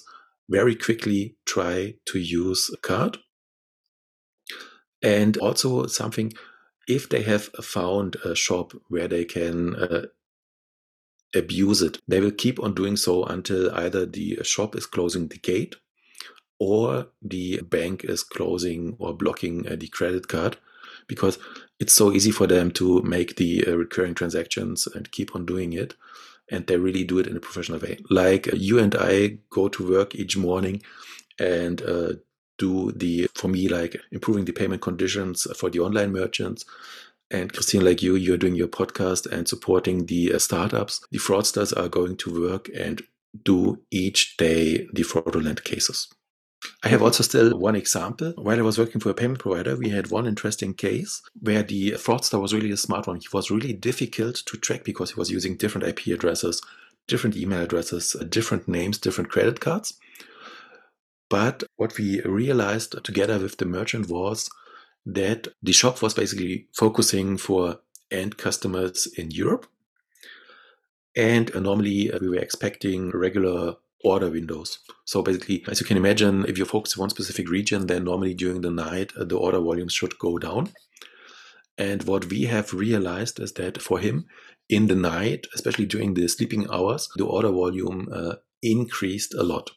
very 0.49 0.75
quickly 0.75 1.35
try 1.45 1.95
to 2.07 2.19
use 2.19 2.69
a 2.73 2.77
card. 2.77 3.17
And 5.01 5.37
also 5.37 5.85
something, 5.85 6.33
if 6.87 7.07
they 7.07 7.21
have 7.21 7.43
found 7.61 8.17
a 8.25 8.35
shop 8.35 8.73
where 8.89 9.07
they 9.07 9.23
can 9.23 9.75
uh, 9.75 10.07
abuse 11.33 11.81
it, 11.81 11.99
they 12.07 12.19
will 12.19 12.31
keep 12.31 12.61
on 12.61 12.73
doing 12.73 12.97
so 12.97 13.23
until 13.23 13.73
either 13.75 14.05
the 14.05 14.39
shop 14.43 14.75
is 14.75 14.85
closing 14.85 15.27
the 15.27 15.37
gate 15.37 15.75
or 16.59 17.07
the 17.21 17.61
bank 17.61 18.03
is 18.03 18.23
closing 18.23 18.95
or 18.99 19.13
blocking 19.13 19.65
uh, 19.67 19.75
the 19.77 19.87
credit 19.87 20.27
card 20.27 20.57
because 21.07 21.39
it's 21.79 21.93
so 21.93 22.11
easy 22.11 22.31
for 22.31 22.47
them 22.47 22.71
to 22.71 23.01
make 23.03 23.37
the 23.37 23.65
uh, 23.65 23.75
recurring 23.75 24.13
transactions 24.13 24.87
and 24.87 25.11
keep 25.11 25.35
on 25.35 25.45
doing 25.45 25.73
it. 25.73 25.93
And 26.51 26.65
they 26.65 26.77
really 26.77 27.03
do 27.03 27.19
it 27.19 27.27
in 27.27 27.37
a 27.37 27.39
professional 27.39 27.79
way. 27.79 27.99
Like 28.09 28.47
uh, 28.47 28.55
you 28.55 28.79
and 28.79 28.95
I 28.95 29.37
go 29.49 29.67
to 29.69 29.89
work 29.89 30.15
each 30.15 30.35
morning 30.35 30.81
and 31.39 31.81
uh, 31.81 32.13
do 32.57 32.91
the, 32.91 33.29
for 33.35 33.47
me, 33.47 33.67
like 33.67 33.99
improving 34.11 34.45
the 34.45 34.51
payment 34.51 34.81
conditions 34.81 35.47
for 35.57 35.69
the 35.69 35.79
online 35.79 36.11
merchants. 36.11 36.65
And 37.31 37.53
Christine, 37.53 37.85
like 37.85 38.01
you, 38.01 38.15
you're 38.15 38.37
doing 38.37 38.55
your 38.55 38.67
podcast 38.67 39.27
and 39.27 39.47
supporting 39.47 40.07
the 40.07 40.33
uh, 40.33 40.39
startups. 40.39 41.01
The 41.11 41.19
fraudsters 41.19 41.75
are 41.77 41.87
going 41.87 42.17
to 42.17 42.41
work 42.47 42.69
and 42.75 43.01
do 43.43 43.79
each 43.91 44.35
day 44.37 44.87
the 44.91 45.03
fraudulent 45.03 45.63
cases. 45.63 46.07
I 46.81 46.87
have 46.87 47.01
also 47.01 47.23
still 47.23 47.57
one 47.57 47.75
example. 47.75 48.33
While 48.37 48.57
I 48.57 48.61
was 48.61 48.77
working 48.77 49.01
for 49.01 49.09
a 49.09 49.13
payment 49.13 49.39
provider, 49.39 49.75
we 49.75 49.89
had 49.89 50.11
one 50.11 50.25
interesting 50.25 50.73
case 50.73 51.21
where 51.39 51.61
the 51.61 51.91
fraudster 51.93 52.41
was 52.41 52.53
really 52.53 52.71
a 52.71 52.77
smart 52.77 53.05
one. 53.05 53.17
He 53.17 53.27
was 53.33 53.51
really 53.51 53.73
difficult 53.73 54.37
to 54.45 54.57
track 54.57 54.85
because 54.85 55.11
he 55.11 55.19
was 55.19 55.29
using 55.29 55.57
different 55.57 55.87
IP 55.87 56.07
addresses, 56.07 56.61
different 57.07 57.35
email 57.35 57.61
addresses, 57.61 58.15
uh, 58.15 58.23
different 58.23 58.69
names, 58.69 58.97
different 58.97 59.29
credit 59.29 59.59
cards. 59.59 59.99
But 61.29 61.63
what 61.75 61.97
we 61.97 62.21
realized 62.21 63.03
together 63.03 63.39
with 63.39 63.57
the 63.57 63.65
merchant 63.65 64.09
was 64.09 64.49
that 65.05 65.49
the 65.61 65.73
shop 65.73 66.01
was 66.01 66.13
basically 66.13 66.67
focusing 66.73 67.35
for 67.37 67.81
end 68.09 68.37
customers 68.37 69.05
in 69.17 69.31
Europe. 69.31 69.67
And 71.15 71.53
uh, 71.53 71.59
normally 71.59 72.11
uh, 72.11 72.19
we 72.21 72.29
were 72.29 72.37
expecting 72.37 73.11
regular 73.11 73.75
order 74.03 74.29
windows. 74.29 74.79
So 75.05 75.21
basically, 75.21 75.63
as 75.67 75.79
you 75.79 75.85
can 75.85 75.97
imagine, 75.97 76.45
if 76.45 76.57
you 76.57 76.65
focus 76.65 76.95
on 76.95 77.01
one 77.01 77.09
specific 77.09 77.49
region, 77.49 77.87
then 77.87 78.05
normally 78.05 78.33
during 78.33 78.61
the 78.61 78.71
night, 78.71 79.11
uh, 79.19 79.25
the 79.25 79.37
order 79.37 79.59
volumes 79.59 79.93
should 79.93 80.17
go 80.19 80.37
down. 80.37 80.71
And 81.77 82.03
what 82.03 82.25
we 82.25 82.43
have 82.43 82.73
realized 82.73 83.39
is 83.39 83.53
that 83.53 83.81
for 83.81 83.99
him, 83.99 84.25
in 84.69 84.87
the 84.87 84.95
night, 84.95 85.47
especially 85.55 85.85
during 85.85 86.13
the 86.13 86.27
sleeping 86.27 86.67
hours, 86.71 87.09
the 87.15 87.25
order 87.25 87.49
volume 87.49 88.07
uh, 88.13 88.35
increased 88.61 89.33
a 89.33 89.43
lot. 89.43 89.71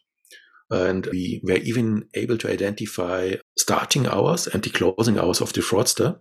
And 0.70 1.06
we 1.06 1.40
were 1.44 1.58
even 1.58 2.08
able 2.14 2.38
to 2.38 2.50
identify 2.50 3.34
starting 3.58 4.06
hours 4.06 4.46
and 4.46 4.62
the 4.62 4.70
closing 4.70 5.18
hours 5.18 5.40
of 5.40 5.52
the 5.52 5.60
fraudster 5.60 6.18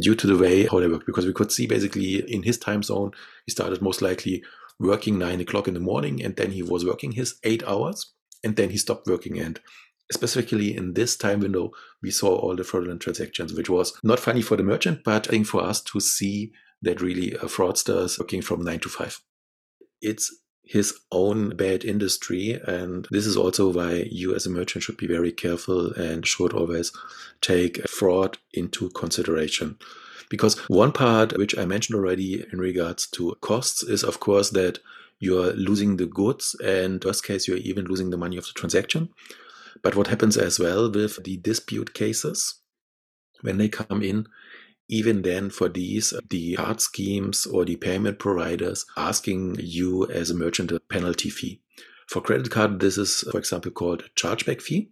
due 0.00 0.14
to 0.14 0.26
the 0.26 0.36
way 0.36 0.66
how 0.66 0.80
they 0.80 0.88
work. 0.88 1.06
Because 1.06 1.26
we 1.26 1.32
could 1.32 1.52
see 1.52 1.66
basically 1.66 2.16
in 2.32 2.42
his 2.42 2.58
time 2.58 2.82
zone, 2.82 3.12
he 3.46 3.52
started 3.52 3.80
most 3.80 4.02
likely 4.02 4.42
working 4.78 5.18
nine 5.18 5.40
o'clock 5.40 5.68
in 5.68 5.74
the 5.74 5.80
morning 5.80 6.22
and 6.22 6.36
then 6.36 6.50
he 6.50 6.62
was 6.62 6.84
working 6.84 7.12
his 7.12 7.38
eight 7.44 7.62
hours 7.66 8.12
and 8.44 8.56
then 8.56 8.70
he 8.70 8.76
stopped 8.76 9.06
working. 9.06 9.38
And 9.38 9.60
specifically 10.12 10.76
in 10.76 10.94
this 10.94 11.16
time 11.16 11.40
window, 11.40 11.70
we 12.02 12.10
saw 12.10 12.36
all 12.36 12.56
the 12.56 12.64
fraudulent 12.64 13.00
transactions, 13.00 13.52
which 13.54 13.70
was 13.70 13.98
not 14.02 14.20
funny 14.20 14.42
for 14.42 14.56
the 14.56 14.62
merchant, 14.62 15.00
but 15.04 15.26
I 15.28 15.30
think 15.30 15.46
for 15.46 15.62
us 15.62 15.82
to 15.82 16.00
see 16.00 16.52
that 16.82 17.00
really 17.00 17.36
uh, 17.36 17.42
a 17.42 17.46
fraudster 17.46 18.04
is 18.04 18.18
working 18.18 18.42
from 18.42 18.62
nine 18.62 18.80
to 18.80 18.88
five. 18.88 19.20
It's 20.00 20.32
his 20.66 20.98
own 21.12 21.56
bad 21.56 21.84
industry. 21.84 22.60
And 22.66 23.06
this 23.10 23.24
is 23.24 23.36
also 23.36 23.72
why 23.72 24.08
you 24.10 24.34
as 24.34 24.46
a 24.46 24.50
merchant 24.50 24.82
should 24.82 24.96
be 24.96 25.06
very 25.06 25.32
careful 25.32 25.92
and 25.92 26.26
should 26.26 26.52
always 26.52 26.92
take 27.40 27.88
fraud 27.88 28.38
into 28.52 28.90
consideration. 28.90 29.78
Because 30.28 30.58
one 30.68 30.92
part, 30.92 31.36
which 31.36 31.56
I 31.56 31.64
mentioned 31.64 31.96
already 31.96 32.44
in 32.52 32.58
regards 32.58 33.06
to 33.12 33.36
costs, 33.40 33.82
is 33.82 34.02
of 34.02 34.20
course 34.20 34.50
that 34.50 34.78
you're 35.18 35.52
losing 35.52 35.96
the 35.96 36.06
goods, 36.06 36.54
and 36.62 37.02
worst 37.04 37.24
case, 37.24 37.48
you're 37.48 37.56
even 37.58 37.86
losing 37.86 38.10
the 38.10 38.18
money 38.18 38.36
of 38.36 38.44
the 38.44 38.52
transaction. 38.54 39.08
But 39.82 39.94
what 39.94 40.08
happens 40.08 40.36
as 40.36 40.58
well 40.58 40.90
with 40.90 41.22
the 41.24 41.36
dispute 41.38 41.94
cases, 41.94 42.56
when 43.40 43.58
they 43.58 43.68
come 43.68 44.02
in, 44.02 44.26
even 44.88 45.22
then 45.22 45.50
for 45.50 45.68
these, 45.68 46.12
the 46.30 46.56
card 46.56 46.80
schemes 46.80 47.46
or 47.46 47.64
the 47.64 47.76
payment 47.76 48.18
providers 48.18 48.86
asking 48.96 49.56
you 49.58 50.06
as 50.10 50.30
a 50.30 50.34
merchant 50.34 50.70
a 50.70 50.80
penalty 50.80 51.28
fee. 51.28 51.60
For 52.08 52.20
credit 52.20 52.50
card, 52.50 52.78
this 52.80 52.96
is, 52.96 53.24
for 53.30 53.38
example, 53.38 53.72
called 53.72 54.02
a 54.02 54.08
chargeback 54.10 54.62
fee. 54.62 54.90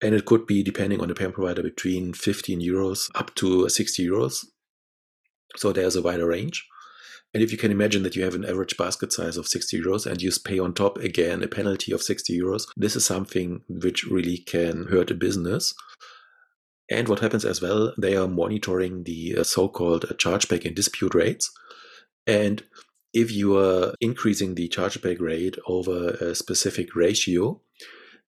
And 0.00 0.14
it 0.14 0.26
could 0.26 0.46
be, 0.46 0.62
depending 0.62 1.00
on 1.00 1.08
the 1.08 1.14
payment 1.14 1.34
provider, 1.34 1.62
between 1.62 2.12
15 2.12 2.60
euros 2.60 3.10
up 3.14 3.34
to 3.36 3.68
60 3.68 4.06
euros. 4.06 4.44
So 5.56 5.72
there's 5.72 5.96
a 5.96 6.02
wider 6.02 6.26
range. 6.26 6.66
And 7.34 7.42
if 7.42 7.52
you 7.52 7.58
can 7.58 7.70
imagine 7.70 8.04
that 8.04 8.16
you 8.16 8.24
have 8.24 8.34
an 8.34 8.44
average 8.44 8.76
basket 8.76 9.12
size 9.12 9.36
of 9.36 9.46
60 9.46 9.82
euros 9.82 10.06
and 10.06 10.22
you 10.22 10.30
pay 10.44 10.58
on 10.58 10.72
top 10.72 10.98
again 10.98 11.42
a 11.42 11.48
penalty 11.48 11.92
of 11.92 12.02
60 12.02 12.38
euros, 12.38 12.66
this 12.76 12.96
is 12.96 13.04
something 13.04 13.62
which 13.68 14.04
really 14.04 14.38
can 14.38 14.86
hurt 14.86 15.10
a 15.10 15.14
business. 15.14 15.74
And 16.90 17.06
what 17.06 17.20
happens 17.20 17.44
as 17.44 17.60
well, 17.60 17.92
they 17.98 18.16
are 18.16 18.28
monitoring 18.28 19.04
the 19.04 19.36
uh, 19.38 19.44
so 19.44 19.68
called 19.68 20.04
uh, 20.06 20.14
chargeback 20.14 20.64
and 20.64 20.74
dispute 20.74 21.14
rates. 21.14 21.50
And 22.26 22.62
if 23.12 23.30
you 23.30 23.58
are 23.58 23.94
increasing 24.00 24.54
the 24.54 24.68
chargeback 24.68 25.20
rate 25.20 25.56
over 25.66 26.10
a 26.12 26.34
specific 26.34 26.94
ratio, 26.94 27.60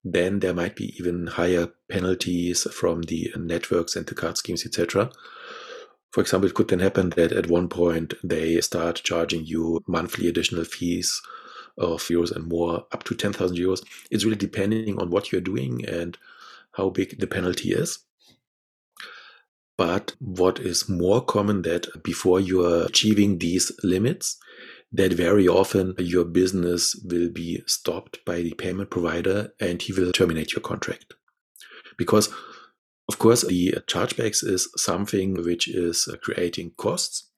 then 0.05 0.41
there 0.41 0.55
might 0.55 0.77
be 0.77 0.95
even 0.99 1.27
higher 1.27 1.69
penalties 1.91 2.67
from 2.73 3.03
the 3.03 3.33
networks 3.37 3.97
and 3.97 4.07
the 4.07 4.15
card 4.15 4.39
schemes, 4.39 4.65
etc. 4.65 5.11
For 6.11 6.21
example, 6.21 6.49
it 6.49 6.55
could 6.55 6.69
then 6.69 6.81
happen 6.81 7.11
that 7.11 7.33
at 7.33 7.49
one 7.49 7.69
point 7.69 8.15
they 8.25 8.61
start 8.61 9.03
charging 9.05 9.45
you 9.45 9.83
monthly 9.87 10.29
additional 10.29 10.65
fees 10.65 11.23
of 11.79 12.03
euros 12.03 12.35
and 12.35 12.47
more, 12.49 12.87
up 12.93 13.05
to 13.05 13.15
10,000 13.15 13.57
euros. 13.57 13.85
It's 14.11 14.25
really 14.25 14.37
depending 14.37 14.99
on 15.01 15.11
what 15.11 15.31
you're 15.31 15.41
doing 15.41 15.85
and 15.87 16.17
how 16.73 16.91
big 16.91 17.19
the 17.19 17.27
penalty 17.27 17.73
is. 17.73 18.01
But 19.77 20.15
what 20.19 20.59
is 20.59 20.89
more 20.89 21.25
common 21.25 21.63
that 21.63 22.03
before 22.03 22.39
you 22.39 22.65
are 22.67 22.85
achieving 22.85 23.39
these 23.39 23.73
limits, 23.83 24.37
that 24.93 25.13
very 25.13 25.47
often 25.47 25.95
your 25.99 26.25
business 26.25 26.97
will 27.05 27.31
be 27.31 27.63
stopped 27.67 28.25
by 28.25 28.37
the 28.43 28.55
payment 28.55 28.91
provider 28.91 29.53
and 29.61 29.83
he 29.83 29.93
will 29.93 30.13
terminate 30.13 30.53
your 30.53 30.63
contract. 30.63 31.15
Because, 31.97 32.29
of 33.09 33.19
course, 33.19 33.43
the 33.43 33.75
chargebacks 33.87 34.45
is 34.45 34.69
something 34.77 35.35
which 35.35 35.69
is 35.69 36.09
creating 36.23 36.73
costs, 36.77 37.31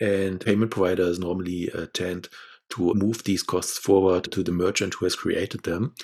and 0.00 0.40
payment 0.40 0.70
providers 0.70 1.18
normally 1.18 1.70
uh, 1.72 1.86
tend 1.92 2.28
to 2.70 2.94
move 2.94 3.24
these 3.24 3.42
costs 3.42 3.78
forward 3.78 4.30
to 4.30 4.42
the 4.42 4.52
merchant 4.52 4.94
who 4.94 5.06
has 5.06 5.16
created 5.16 5.64
them. 5.64 5.94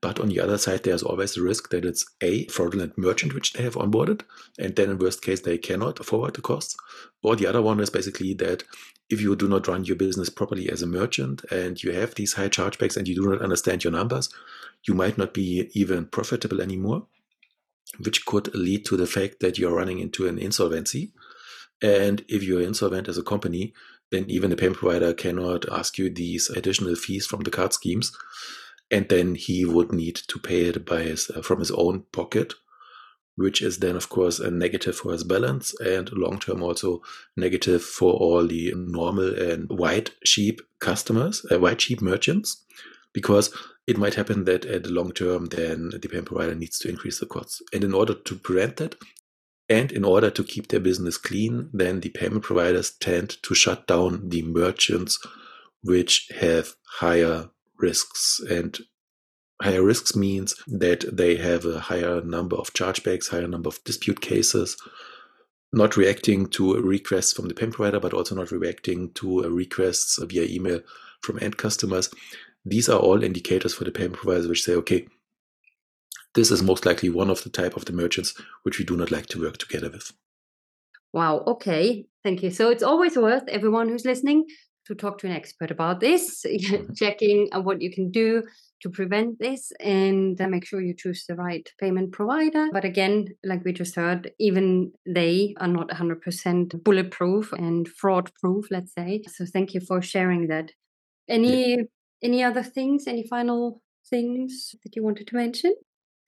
But 0.00 0.20
on 0.20 0.28
the 0.28 0.40
other 0.40 0.58
side, 0.58 0.82
there's 0.82 1.02
always 1.02 1.34
the 1.34 1.42
risk 1.42 1.70
that 1.70 1.84
it's 1.84 2.04
a 2.20 2.46
fraudulent 2.46 2.98
merchant 2.98 3.34
which 3.34 3.52
they 3.52 3.62
have 3.62 3.74
onboarded, 3.74 4.22
and 4.58 4.74
then 4.76 4.90
in 4.90 4.98
worst 4.98 5.22
case 5.22 5.40
they 5.40 5.58
cannot 5.58 6.04
forward 6.04 6.34
the 6.34 6.42
costs. 6.42 6.76
Or 7.22 7.36
the 7.36 7.46
other 7.46 7.62
one 7.62 7.80
is 7.80 7.90
basically 7.90 8.34
that 8.34 8.64
if 9.08 9.20
you 9.20 9.36
do 9.36 9.48
not 9.48 9.68
run 9.68 9.84
your 9.84 9.96
business 9.96 10.28
properly 10.28 10.68
as 10.68 10.82
a 10.82 10.86
merchant 10.86 11.44
and 11.50 11.82
you 11.82 11.92
have 11.92 12.14
these 12.14 12.34
high 12.34 12.48
chargebacks 12.48 12.96
and 12.96 13.06
you 13.06 13.14
do 13.14 13.30
not 13.30 13.42
understand 13.42 13.84
your 13.84 13.92
numbers, 13.92 14.28
you 14.86 14.94
might 14.94 15.16
not 15.16 15.32
be 15.32 15.70
even 15.74 16.06
profitable 16.06 16.60
anymore, 16.60 17.06
which 18.04 18.26
could 18.26 18.52
lead 18.54 18.84
to 18.86 18.96
the 18.96 19.06
fact 19.06 19.40
that 19.40 19.58
you're 19.58 19.74
running 19.74 20.00
into 20.00 20.26
an 20.26 20.38
insolvency. 20.38 21.12
And 21.80 22.24
if 22.28 22.42
you're 22.42 22.62
insolvent 22.62 23.08
as 23.08 23.18
a 23.18 23.22
company, 23.22 23.74
then 24.10 24.24
even 24.28 24.50
the 24.50 24.56
payment 24.56 24.78
provider 24.78 25.12
cannot 25.12 25.68
ask 25.70 25.98
you 25.98 26.10
these 26.10 26.48
additional 26.50 26.94
fees 26.94 27.26
from 27.26 27.40
the 27.40 27.50
card 27.50 27.72
schemes. 27.72 28.12
And 28.90 29.08
then 29.08 29.34
he 29.34 29.64
would 29.64 29.92
need 29.92 30.16
to 30.28 30.38
pay 30.38 30.66
it 30.66 30.86
by 30.86 31.02
his, 31.02 31.30
uh, 31.30 31.42
from 31.42 31.58
his 31.58 31.70
own 31.72 32.04
pocket, 32.12 32.54
which 33.34 33.60
is 33.60 33.78
then, 33.78 33.96
of 33.96 34.08
course, 34.08 34.38
a 34.38 34.50
negative 34.50 34.96
for 34.96 35.12
his 35.12 35.24
balance 35.24 35.78
and 35.80 36.10
long 36.12 36.38
term 36.38 36.62
also 36.62 37.02
negative 37.36 37.82
for 37.82 38.12
all 38.14 38.46
the 38.46 38.72
normal 38.76 39.34
and 39.34 39.68
white 39.68 40.12
sheep 40.24 40.60
customers, 40.78 41.44
uh, 41.50 41.58
white 41.58 41.80
sheep 41.80 42.00
merchants, 42.00 42.64
because 43.12 43.54
it 43.86 43.98
might 43.98 44.14
happen 44.14 44.44
that 44.44 44.64
at 44.64 44.84
the 44.84 44.90
long 44.90 45.12
term, 45.12 45.46
then 45.46 45.90
the 45.90 46.08
payment 46.08 46.26
provider 46.26 46.54
needs 46.54 46.78
to 46.78 46.88
increase 46.88 47.20
the 47.20 47.26
costs. 47.26 47.62
And 47.72 47.84
in 47.84 47.94
order 47.94 48.14
to 48.14 48.36
prevent 48.36 48.76
that, 48.76 48.96
and 49.68 49.90
in 49.90 50.04
order 50.04 50.30
to 50.30 50.44
keep 50.44 50.68
their 50.68 50.80
business 50.80 51.16
clean, 51.16 51.70
then 51.72 52.00
the 52.00 52.10
payment 52.10 52.44
providers 52.44 52.92
tend 52.92 53.42
to 53.42 53.54
shut 53.54 53.86
down 53.86 54.28
the 54.28 54.42
merchants 54.42 55.18
which 55.82 56.30
have 56.40 56.74
higher 56.98 57.50
risks. 57.78 58.40
And 58.50 58.78
higher 59.62 59.82
risks 59.82 60.14
means 60.14 60.54
that 60.66 61.04
they 61.10 61.36
have 61.36 61.64
a 61.64 61.80
higher 61.80 62.22
number 62.22 62.56
of 62.56 62.72
chargebacks, 62.72 63.30
higher 63.30 63.48
number 63.48 63.68
of 63.68 63.82
dispute 63.84 64.20
cases, 64.20 64.76
not 65.72 65.96
reacting 65.96 66.48
to 66.50 66.80
requests 66.80 67.32
from 67.32 67.48
the 67.48 67.54
payment 67.54 67.74
provider, 67.74 68.00
but 68.00 68.14
also 68.14 68.34
not 68.34 68.50
reacting 68.50 69.12
to 69.14 69.42
requests 69.42 70.18
via 70.22 70.44
email 70.44 70.80
from 71.22 71.38
end 71.40 71.56
customers. 71.56 72.10
These 72.64 72.88
are 72.88 72.98
all 72.98 73.22
indicators 73.22 73.74
for 73.74 73.84
the 73.84 73.92
payment 73.92 74.16
providers 74.16 74.48
which 74.48 74.64
say, 74.64 74.74
okay, 74.74 75.06
this 76.34 76.50
is 76.50 76.62
most 76.62 76.84
likely 76.84 77.08
one 77.08 77.30
of 77.30 77.42
the 77.44 77.50
type 77.50 77.76
of 77.76 77.86
the 77.86 77.92
merchants 77.92 78.34
which 78.62 78.78
we 78.78 78.84
do 78.84 78.96
not 78.96 79.10
like 79.10 79.26
to 79.26 79.40
work 79.40 79.56
together 79.56 79.90
with. 79.90 80.12
Wow. 81.12 81.44
Okay. 81.46 82.06
Thank 82.22 82.42
you. 82.42 82.50
So 82.50 82.68
it's 82.68 82.82
always 82.82 83.16
worth 83.16 83.48
everyone 83.48 83.88
who's 83.88 84.04
listening 84.04 84.44
to 84.86 84.94
talk 84.94 85.18
to 85.18 85.26
an 85.26 85.32
expert 85.32 85.70
about 85.70 86.00
this, 86.00 86.42
mm-hmm. 86.46 86.92
checking 86.94 87.48
what 87.52 87.80
you 87.80 87.92
can 87.92 88.10
do 88.10 88.42
to 88.82 88.90
prevent 88.90 89.38
this 89.38 89.72
and 89.80 90.38
make 90.50 90.66
sure 90.66 90.80
you 90.80 90.94
choose 90.94 91.24
the 91.26 91.34
right 91.34 91.68
payment 91.80 92.12
provider. 92.12 92.68
But 92.72 92.84
again, 92.84 93.28
like 93.42 93.64
we 93.64 93.72
just 93.72 93.96
heard, 93.96 94.32
even 94.38 94.92
they 95.06 95.54
are 95.58 95.68
not 95.68 95.88
100% 95.88 96.84
bulletproof 96.84 97.52
and 97.52 97.88
fraud 97.88 98.30
proof, 98.40 98.66
let's 98.70 98.92
say. 98.92 99.22
So 99.28 99.46
thank 99.46 99.74
you 99.74 99.80
for 99.80 100.02
sharing 100.02 100.48
that. 100.48 100.72
Any 101.28 101.76
yeah. 101.76 101.82
any 102.22 102.44
other 102.44 102.62
things, 102.62 103.06
any 103.06 103.26
final 103.26 103.82
things 104.08 104.74
that 104.84 104.94
you 104.94 105.02
wanted 105.02 105.26
to 105.28 105.36
mention? 105.36 105.74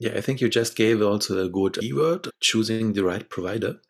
Yeah, 0.00 0.12
I 0.16 0.20
think 0.20 0.40
you 0.40 0.48
just 0.48 0.76
gave 0.76 1.02
also 1.02 1.44
a 1.44 1.48
good 1.48 1.74
keyword, 1.74 2.28
choosing 2.40 2.92
the 2.92 3.04
right 3.04 3.28
provider. 3.28 3.80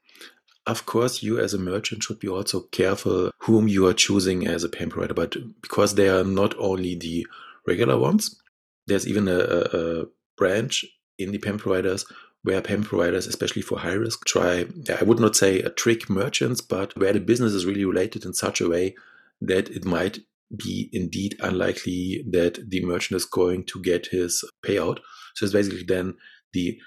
Of 0.69 0.85
course, 0.85 1.23
you 1.23 1.41
as 1.41 1.55
a 1.55 1.59
merchant 1.59 2.03
should 2.03 2.21
be 2.21 2.29
also 2.29 2.61
careful 2.61 3.31
whom 3.39 3.69
you 3.69 3.87
are 3.87 3.95
choosing 3.95 4.47
as 4.47 4.65
a 4.65 4.69
payment 4.69 4.93
provider, 4.93 5.15
but 5.15 5.35
because 5.63 5.95
they 5.95 6.11
are 6.11 6.23
not 6.23 6.55
only 6.59 6.95
the 6.95 7.27
regular 7.67 7.99
ones, 7.99 8.39
there's 8.87 9.09
even 9.09 9.29
a, 9.29 9.39
a 9.39 10.05
branch 10.37 10.85
in 11.19 11.33
the 11.33 11.39
payment 11.39 11.63
providers 11.63 12.05
where 12.43 12.61
payment 12.61 12.87
providers, 12.87 13.27
especially 13.27 13.63
for 13.63 13.79
high 13.79 13.95
risk, 13.95 14.27
try, 14.27 14.67
I 15.01 15.05
would 15.05 15.19
not 15.19 15.37
say 15.37 15.61
a 15.61 15.71
trick 15.71 16.11
merchants, 16.11 16.61
but 16.61 16.95
where 16.99 17.15
the 17.15 17.21
business 17.21 17.55
is 17.55 17.65
really 17.65 17.87
related 17.87 18.27
in 18.27 18.35
such 18.35 18.61
a 18.61 18.69
way 18.69 18.95
that 19.41 19.71
it 19.71 19.87
might 19.87 20.19
be 20.55 20.91
indeed 20.93 21.35
unlikely 21.41 22.27
that 22.31 22.71
the 22.71 22.85
merchant 22.85 23.17
is 23.17 23.25
going 23.25 23.65
to 23.65 23.81
get 23.81 24.09
his 24.09 24.45
payout. 24.63 24.99
So 25.35 25.47
it's 25.47 25.55
basically 25.55 25.85
then 25.85 26.15
the 26.53 26.79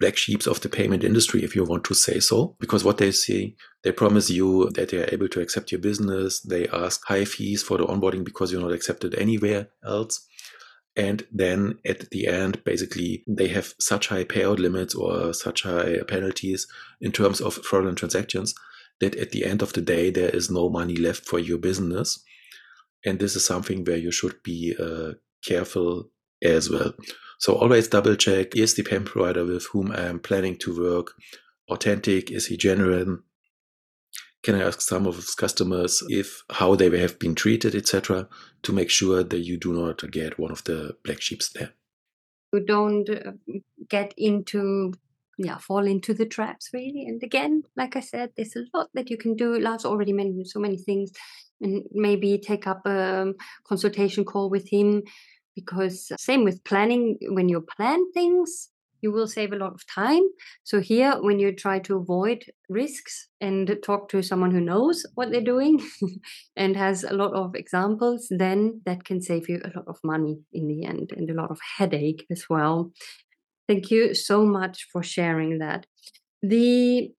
black 0.00 0.16
sheeps 0.16 0.46
of 0.46 0.60
the 0.60 0.68
payment 0.68 1.04
industry, 1.04 1.42
if 1.42 1.56
you 1.56 1.64
want 1.64 1.84
to 1.84 1.94
say 1.94 2.20
so, 2.20 2.56
because 2.60 2.84
what 2.84 2.98
they 2.98 3.10
say, 3.10 3.54
they 3.82 3.92
promise 3.92 4.30
you 4.30 4.70
that 4.70 4.90
they 4.90 4.98
are 5.02 5.08
able 5.12 5.28
to 5.28 5.40
accept 5.40 5.72
your 5.72 5.80
business. 5.80 6.40
They 6.40 6.68
ask 6.68 7.04
high 7.06 7.24
fees 7.24 7.62
for 7.62 7.78
the 7.78 7.86
onboarding 7.86 8.24
because 8.24 8.52
you're 8.52 8.60
not 8.60 8.72
accepted 8.72 9.14
anywhere 9.14 9.68
else. 9.84 10.26
And 10.96 11.26
then 11.32 11.78
at 11.84 12.10
the 12.10 12.26
end, 12.26 12.64
basically, 12.64 13.22
they 13.26 13.48
have 13.48 13.74
such 13.78 14.08
high 14.08 14.24
payout 14.24 14.58
limits 14.58 14.94
or 14.94 15.32
such 15.32 15.62
high 15.62 15.98
penalties 16.08 16.66
in 17.00 17.12
terms 17.12 17.40
of 17.40 17.54
fraudulent 17.54 17.98
transactions 17.98 18.54
that 19.00 19.14
at 19.14 19.30
the 19.30 19.44
end 19.44 19.62
of 19.62 19.72
the 19.72 19.80
day, 19.80 20.10
there 20.10 20.30
is 20.30 20.50
no 20.50 20.68
money 20.68 20.96
left 20.96 21.24
for 21.24 21.38
your 21.38 21.58
business. 21.58 22.22
And 23.04 23.18
this 23.18 23.36
is 23.36 23.44
something 23.44 23.84
where 23.84 23.96
you 23.96 24.10
should 24.10 24.42
be 24.42 24.74
uh, 24.78 25.12
careful 25.44 26.10
as 26.42 26.68
well. 26.68 26.94
So 27.38 27.54
always 27.54 27.88
double 27.88 28.16
check 28.16 28.56
is 28.56 28.74
the 28.74 28.82
payment 28.82 29.06
provider 29.06 29.44
with 29.44 29.66
whom 29.72 29.92
I 29.92 30.02
am 30.06 30.18
planning 30.18 30.56
to 30.58 30.78
work 30.78 31.12
authentic? 31.68 32.30
Is 32.30 32.46
he 32.46 32.56
genuine? 32.56 33.22
Can 34.42 34.56
I 34.56 34.62
ask 34.62 34.80
some 34.80 35.06
of 35.06 35.16
his 35.16 35.34
customers 35.34 36.02
if 36.08 36.42
how 36.50 36.74
they 36.74 36.96
have 36.98 37.18
been 37.18 37.34
treated, 37.34 37.74
etc., 37.74 38.28
to 38.62 38.72
make 38.72 38.90
sure 38.90 39.22
that 39.22 39.40
you 39.40 39.56
do 39.56 39.72
not 39.72 40.10
get 40.10 40.38
one 40.38 40.50
of 40.50 40.64
the 40.64 40.96
black 41.04 41.20
sheeps 41.20 41.50
there. 41.50 41.72
You 42.52 42.64
don't 42.64 43.08
uh, 43.08 43.32
get 43.88 44.14
into 44.16 44.92
yeah 45.38 45.58
fall 45.58 45.86
into 45.86 46.12
the 46.12 46.26
traps 46.26 46.70
really 46.74 47.04
and 47.06 47.22
again 47.22 47.62
like 47.76 47.94
i 47.94 48.00
said 48.00 48.30
there's 48.36 48.56
a 48.56 48.64
lot 48.76 48.88
that 48.94 49.08
you 49.08 49.16
can 49.16 49.36
do 49.36 49.56
lars 49.60 49.84
already 49.84 50.12
mentioned 50.12 50.48
so 50.48 50.58
many 50.58 50.76
things 50.76 51.12
and 51.60 51.84
maybe 51.92 52.38
take 52.38 52.66
up 52.66 52.84
a 52.86 53.32
consultation 53.64 54.24
call 54.24 54.50
with 54.50 54.68
him 54.68 55.02
because 55.60 56.10
uh, 56.12 56.16
same 56.18 56.44
with 56.44 56.64
planning 56.64 57.16
when 57.36 57.48
you 57.48 57.60
plan 57.76 58.00
things 58.12 58.70
you 59.00 59.12
will 59.12 59.28
save 59.28 59.52
a 59.52 59.56
lot 59.56 59.72
of 59.72 59.86
time. 59.86 60.22
So 60.64 60.80
here 60.80 61.14
when 61.20 61.38
you 61.38 61.54
try 61.54 61.78
to 61.80 61.96
avoid 61.96 62.44
risks 62.68 63.28
and 63.40 63.78
talk 63.82 64.08
to 64.10 64.22
someone 64.22 64.50
who 64.50 64.60
knows 64.60 65.06
what 65.14 65.30
they're 65.30 65.40
doing 65.40 65.80
and 66.56 66.76
has 66.76 67.04
a 67.04 67.14
lot 67.14 67.32
of 67.32 67.54
examples 67.54 68.26
then 68.30 68.80
that 68.86 69.04
can 69.04 69.20
save 69.20 69.48
you 69.48 69.60
a 69.64 69.72
lot 69.76 69.86
of 69.86 69.98
money 70.02 70.40
in 70.52 70.68
the 70.68 70.84
end 70.84 71.12
and 71.16 71.30
a 71.30 71.34
lot 71.34 71.50
of 71.50 71.58
headache 71.76 72.26
as 72.30 72.44
well. 72.50 72.92
Thank 73.68 73.90
you 73.90 74.14
so 74.14 74.44
much 74.44 74.86
for 74.90 75.02
sharing 75.02 75.58
that. 75.58 75.86
The 76.42 77.10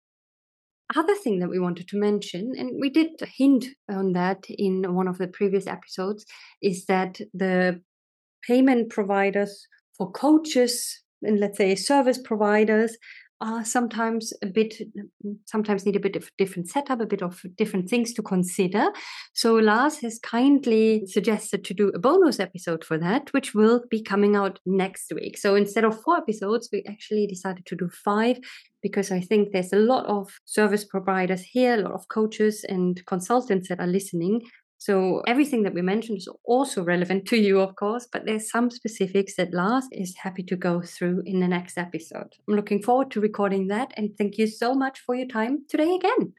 other 0.95 1.15
thing 1.15 1.39
that 1.39 1.49
we 1.49 1.59
wanted 1.59 1.87
to 1.89 1.99
mention, 1.99 2.53
and 2.57 2.71
we 2.79 2.89
did 2.89 3.11
hint 3.37 3.65
on 3.87 4.13
that 4.13 4.45
in 4.49 4.95
one 4.95 5.07
of 5.07 5.19
the 5.19 5.27
previous 5.27 5.67
episodes, 5.67 6.25
is 6.63 6.85
that 6.85 7.21
the 7.33 7.79
payment 8.45 8.89
providers 8.89 9.67
for 9.97 10.11
coaches 10.11 11.03
and 11.21 11.39
let's 11.39 11.57
say 11.57 11.75
service 11.75 12.17
providers 12.17 12.97
are 13.41 13.63
sometimes 13.63 14.33
a 14.41 14.47
bit 14.47 14.75
sometimes 15.45 15.85
need 15.85 15.95
a 15.95 15.99
bit 15.99 16.17
of 16.17 16.29
different 16.37 16.67
setup 16.67 16.99
a 16.99 17.05
bit 17.05 17.21
of 17.21 17.41
different 17.55 17.89
things 17.89 18.13
to 18.13 18.21
consider. 18.21 18.89
So 19.33 19.55
lars 19.55 19.99
has 19.99 20.19
kindly 20.19 21.05
suggested 21.05 21.63
to 21.65 21.73
do 21.73 21.87
a 21.89 21.99
bonus 21.99 22.39
episode 22.39 22.83
for 22.83 22.97
that 22.97 23.31
which 23.33 23.53
will 23.53 23.81
be 23.89 24.01
coming 24.01 24.35
out 24.35 24.59
next 24.65 25.11
week. 25.15 25.37
So 25.37 25.55
instead 25.55 25.85
of 25.85 26.01
four 26.01 26.17
episodes 26.17 26.67
we 26.71 26.83
actually 26.87 27.27
decided 27.27 27.65
to 27.67 27.75
do 27.75 27.89
five 27.89 28.39
because 28.81 29.11
i 29.11 29.19
think 29.19 29.51
there's 29.51 29.73
a 29.73 29.77
lot 29.77 30.05
of 30.05 30.29
service 30.45 30.85
providers 30.85 31.41
here 31.41 31.73
a 31.73 31.81
lot 31.81 31.91
of 31.91 32.07
coaches 32.07 32.63
and 32.69 33.05
consultants 33.05 33.67
that 33.67 33.79
are 33.79 33.87
listening 33.87 34.41
so 34.79 35.21
everything 35.27 35.63
that 35.63 35.73
we 35.73 35.81
mentioned 35.81 36.19
is 36.19 36.29
also 36.45 36.83
relevant 36.83 37.25
to 37.27 37.37
you, 37.37 37.59
of 37.59 37.75
course, 37.75 38.07
but 38.09 38.25
there's 38.25 38.49
some 38.49 38.71
specifics 38.71 39.35
that 39.35 39.53
Lars 39.53 39.85
is 39.91 40.15
happy 40.15 40.41
to 40.43 40.55
go 40.55 40.81
through 40.81 41.21
in 41.25 41.41
the 41.41 41.49
next 41.49 41.77
episode. 41.77 42.35
I'm 42.47 42.55
looking 42.55 42.81
forward 42.81 43.11
to 43.11 43.19
recording 43.19 43.67
that 43.67 43.91
and 43.97 44.17
thank 44.17 44.37
you 44.37 44.47
so 44.47 44.73
much 44.73 45.01
for 45.01 45.15
your 45.15 45.27
time 45.27 45.65
today 45.67 45.93
again. 45.95 46.33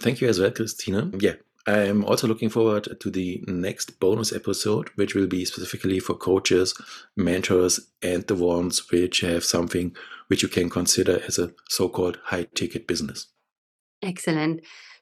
Thank 0.00 0.20
you 0.20 0.28
as 0.28 0.40
well, 0.40 0.50
Christina. 0.50 1.12
Yeah, 1.20 1.34
I'm 1.64 2.04
also 2.04 2.26
looking 2.26 2.48
forward 2.48 2.88
to 2.98 3.10
the 3.10 3.44
next 3.46 4.00
bonus 4.00 4.32
episode, 4.32 4.88
which 4.96 5.14
will 5.14 5.28
be 5.28 5.44
specifically 5.44 6.00
for 6.00 6.14
coaches, 6.14 6.74
mentors, 7.16 7.78
and 8.02 8.26
the 8.26 8.34
ones 8.34 8.90
which 8.90 9.20
have 9.20 9.44
something 9.44 9.94
which 10.26 10.42
you 10.42 10.48
can 10.48 10.68
consider 10.68 11.22
as 11.28 11.38
a 11.38 11.52
so 11.68 11.88
called 11.88 12.18
high 12.24 12.48
ticket 12.56 12.88
business. 12.88 13.28
Excellent. 14.02 14.62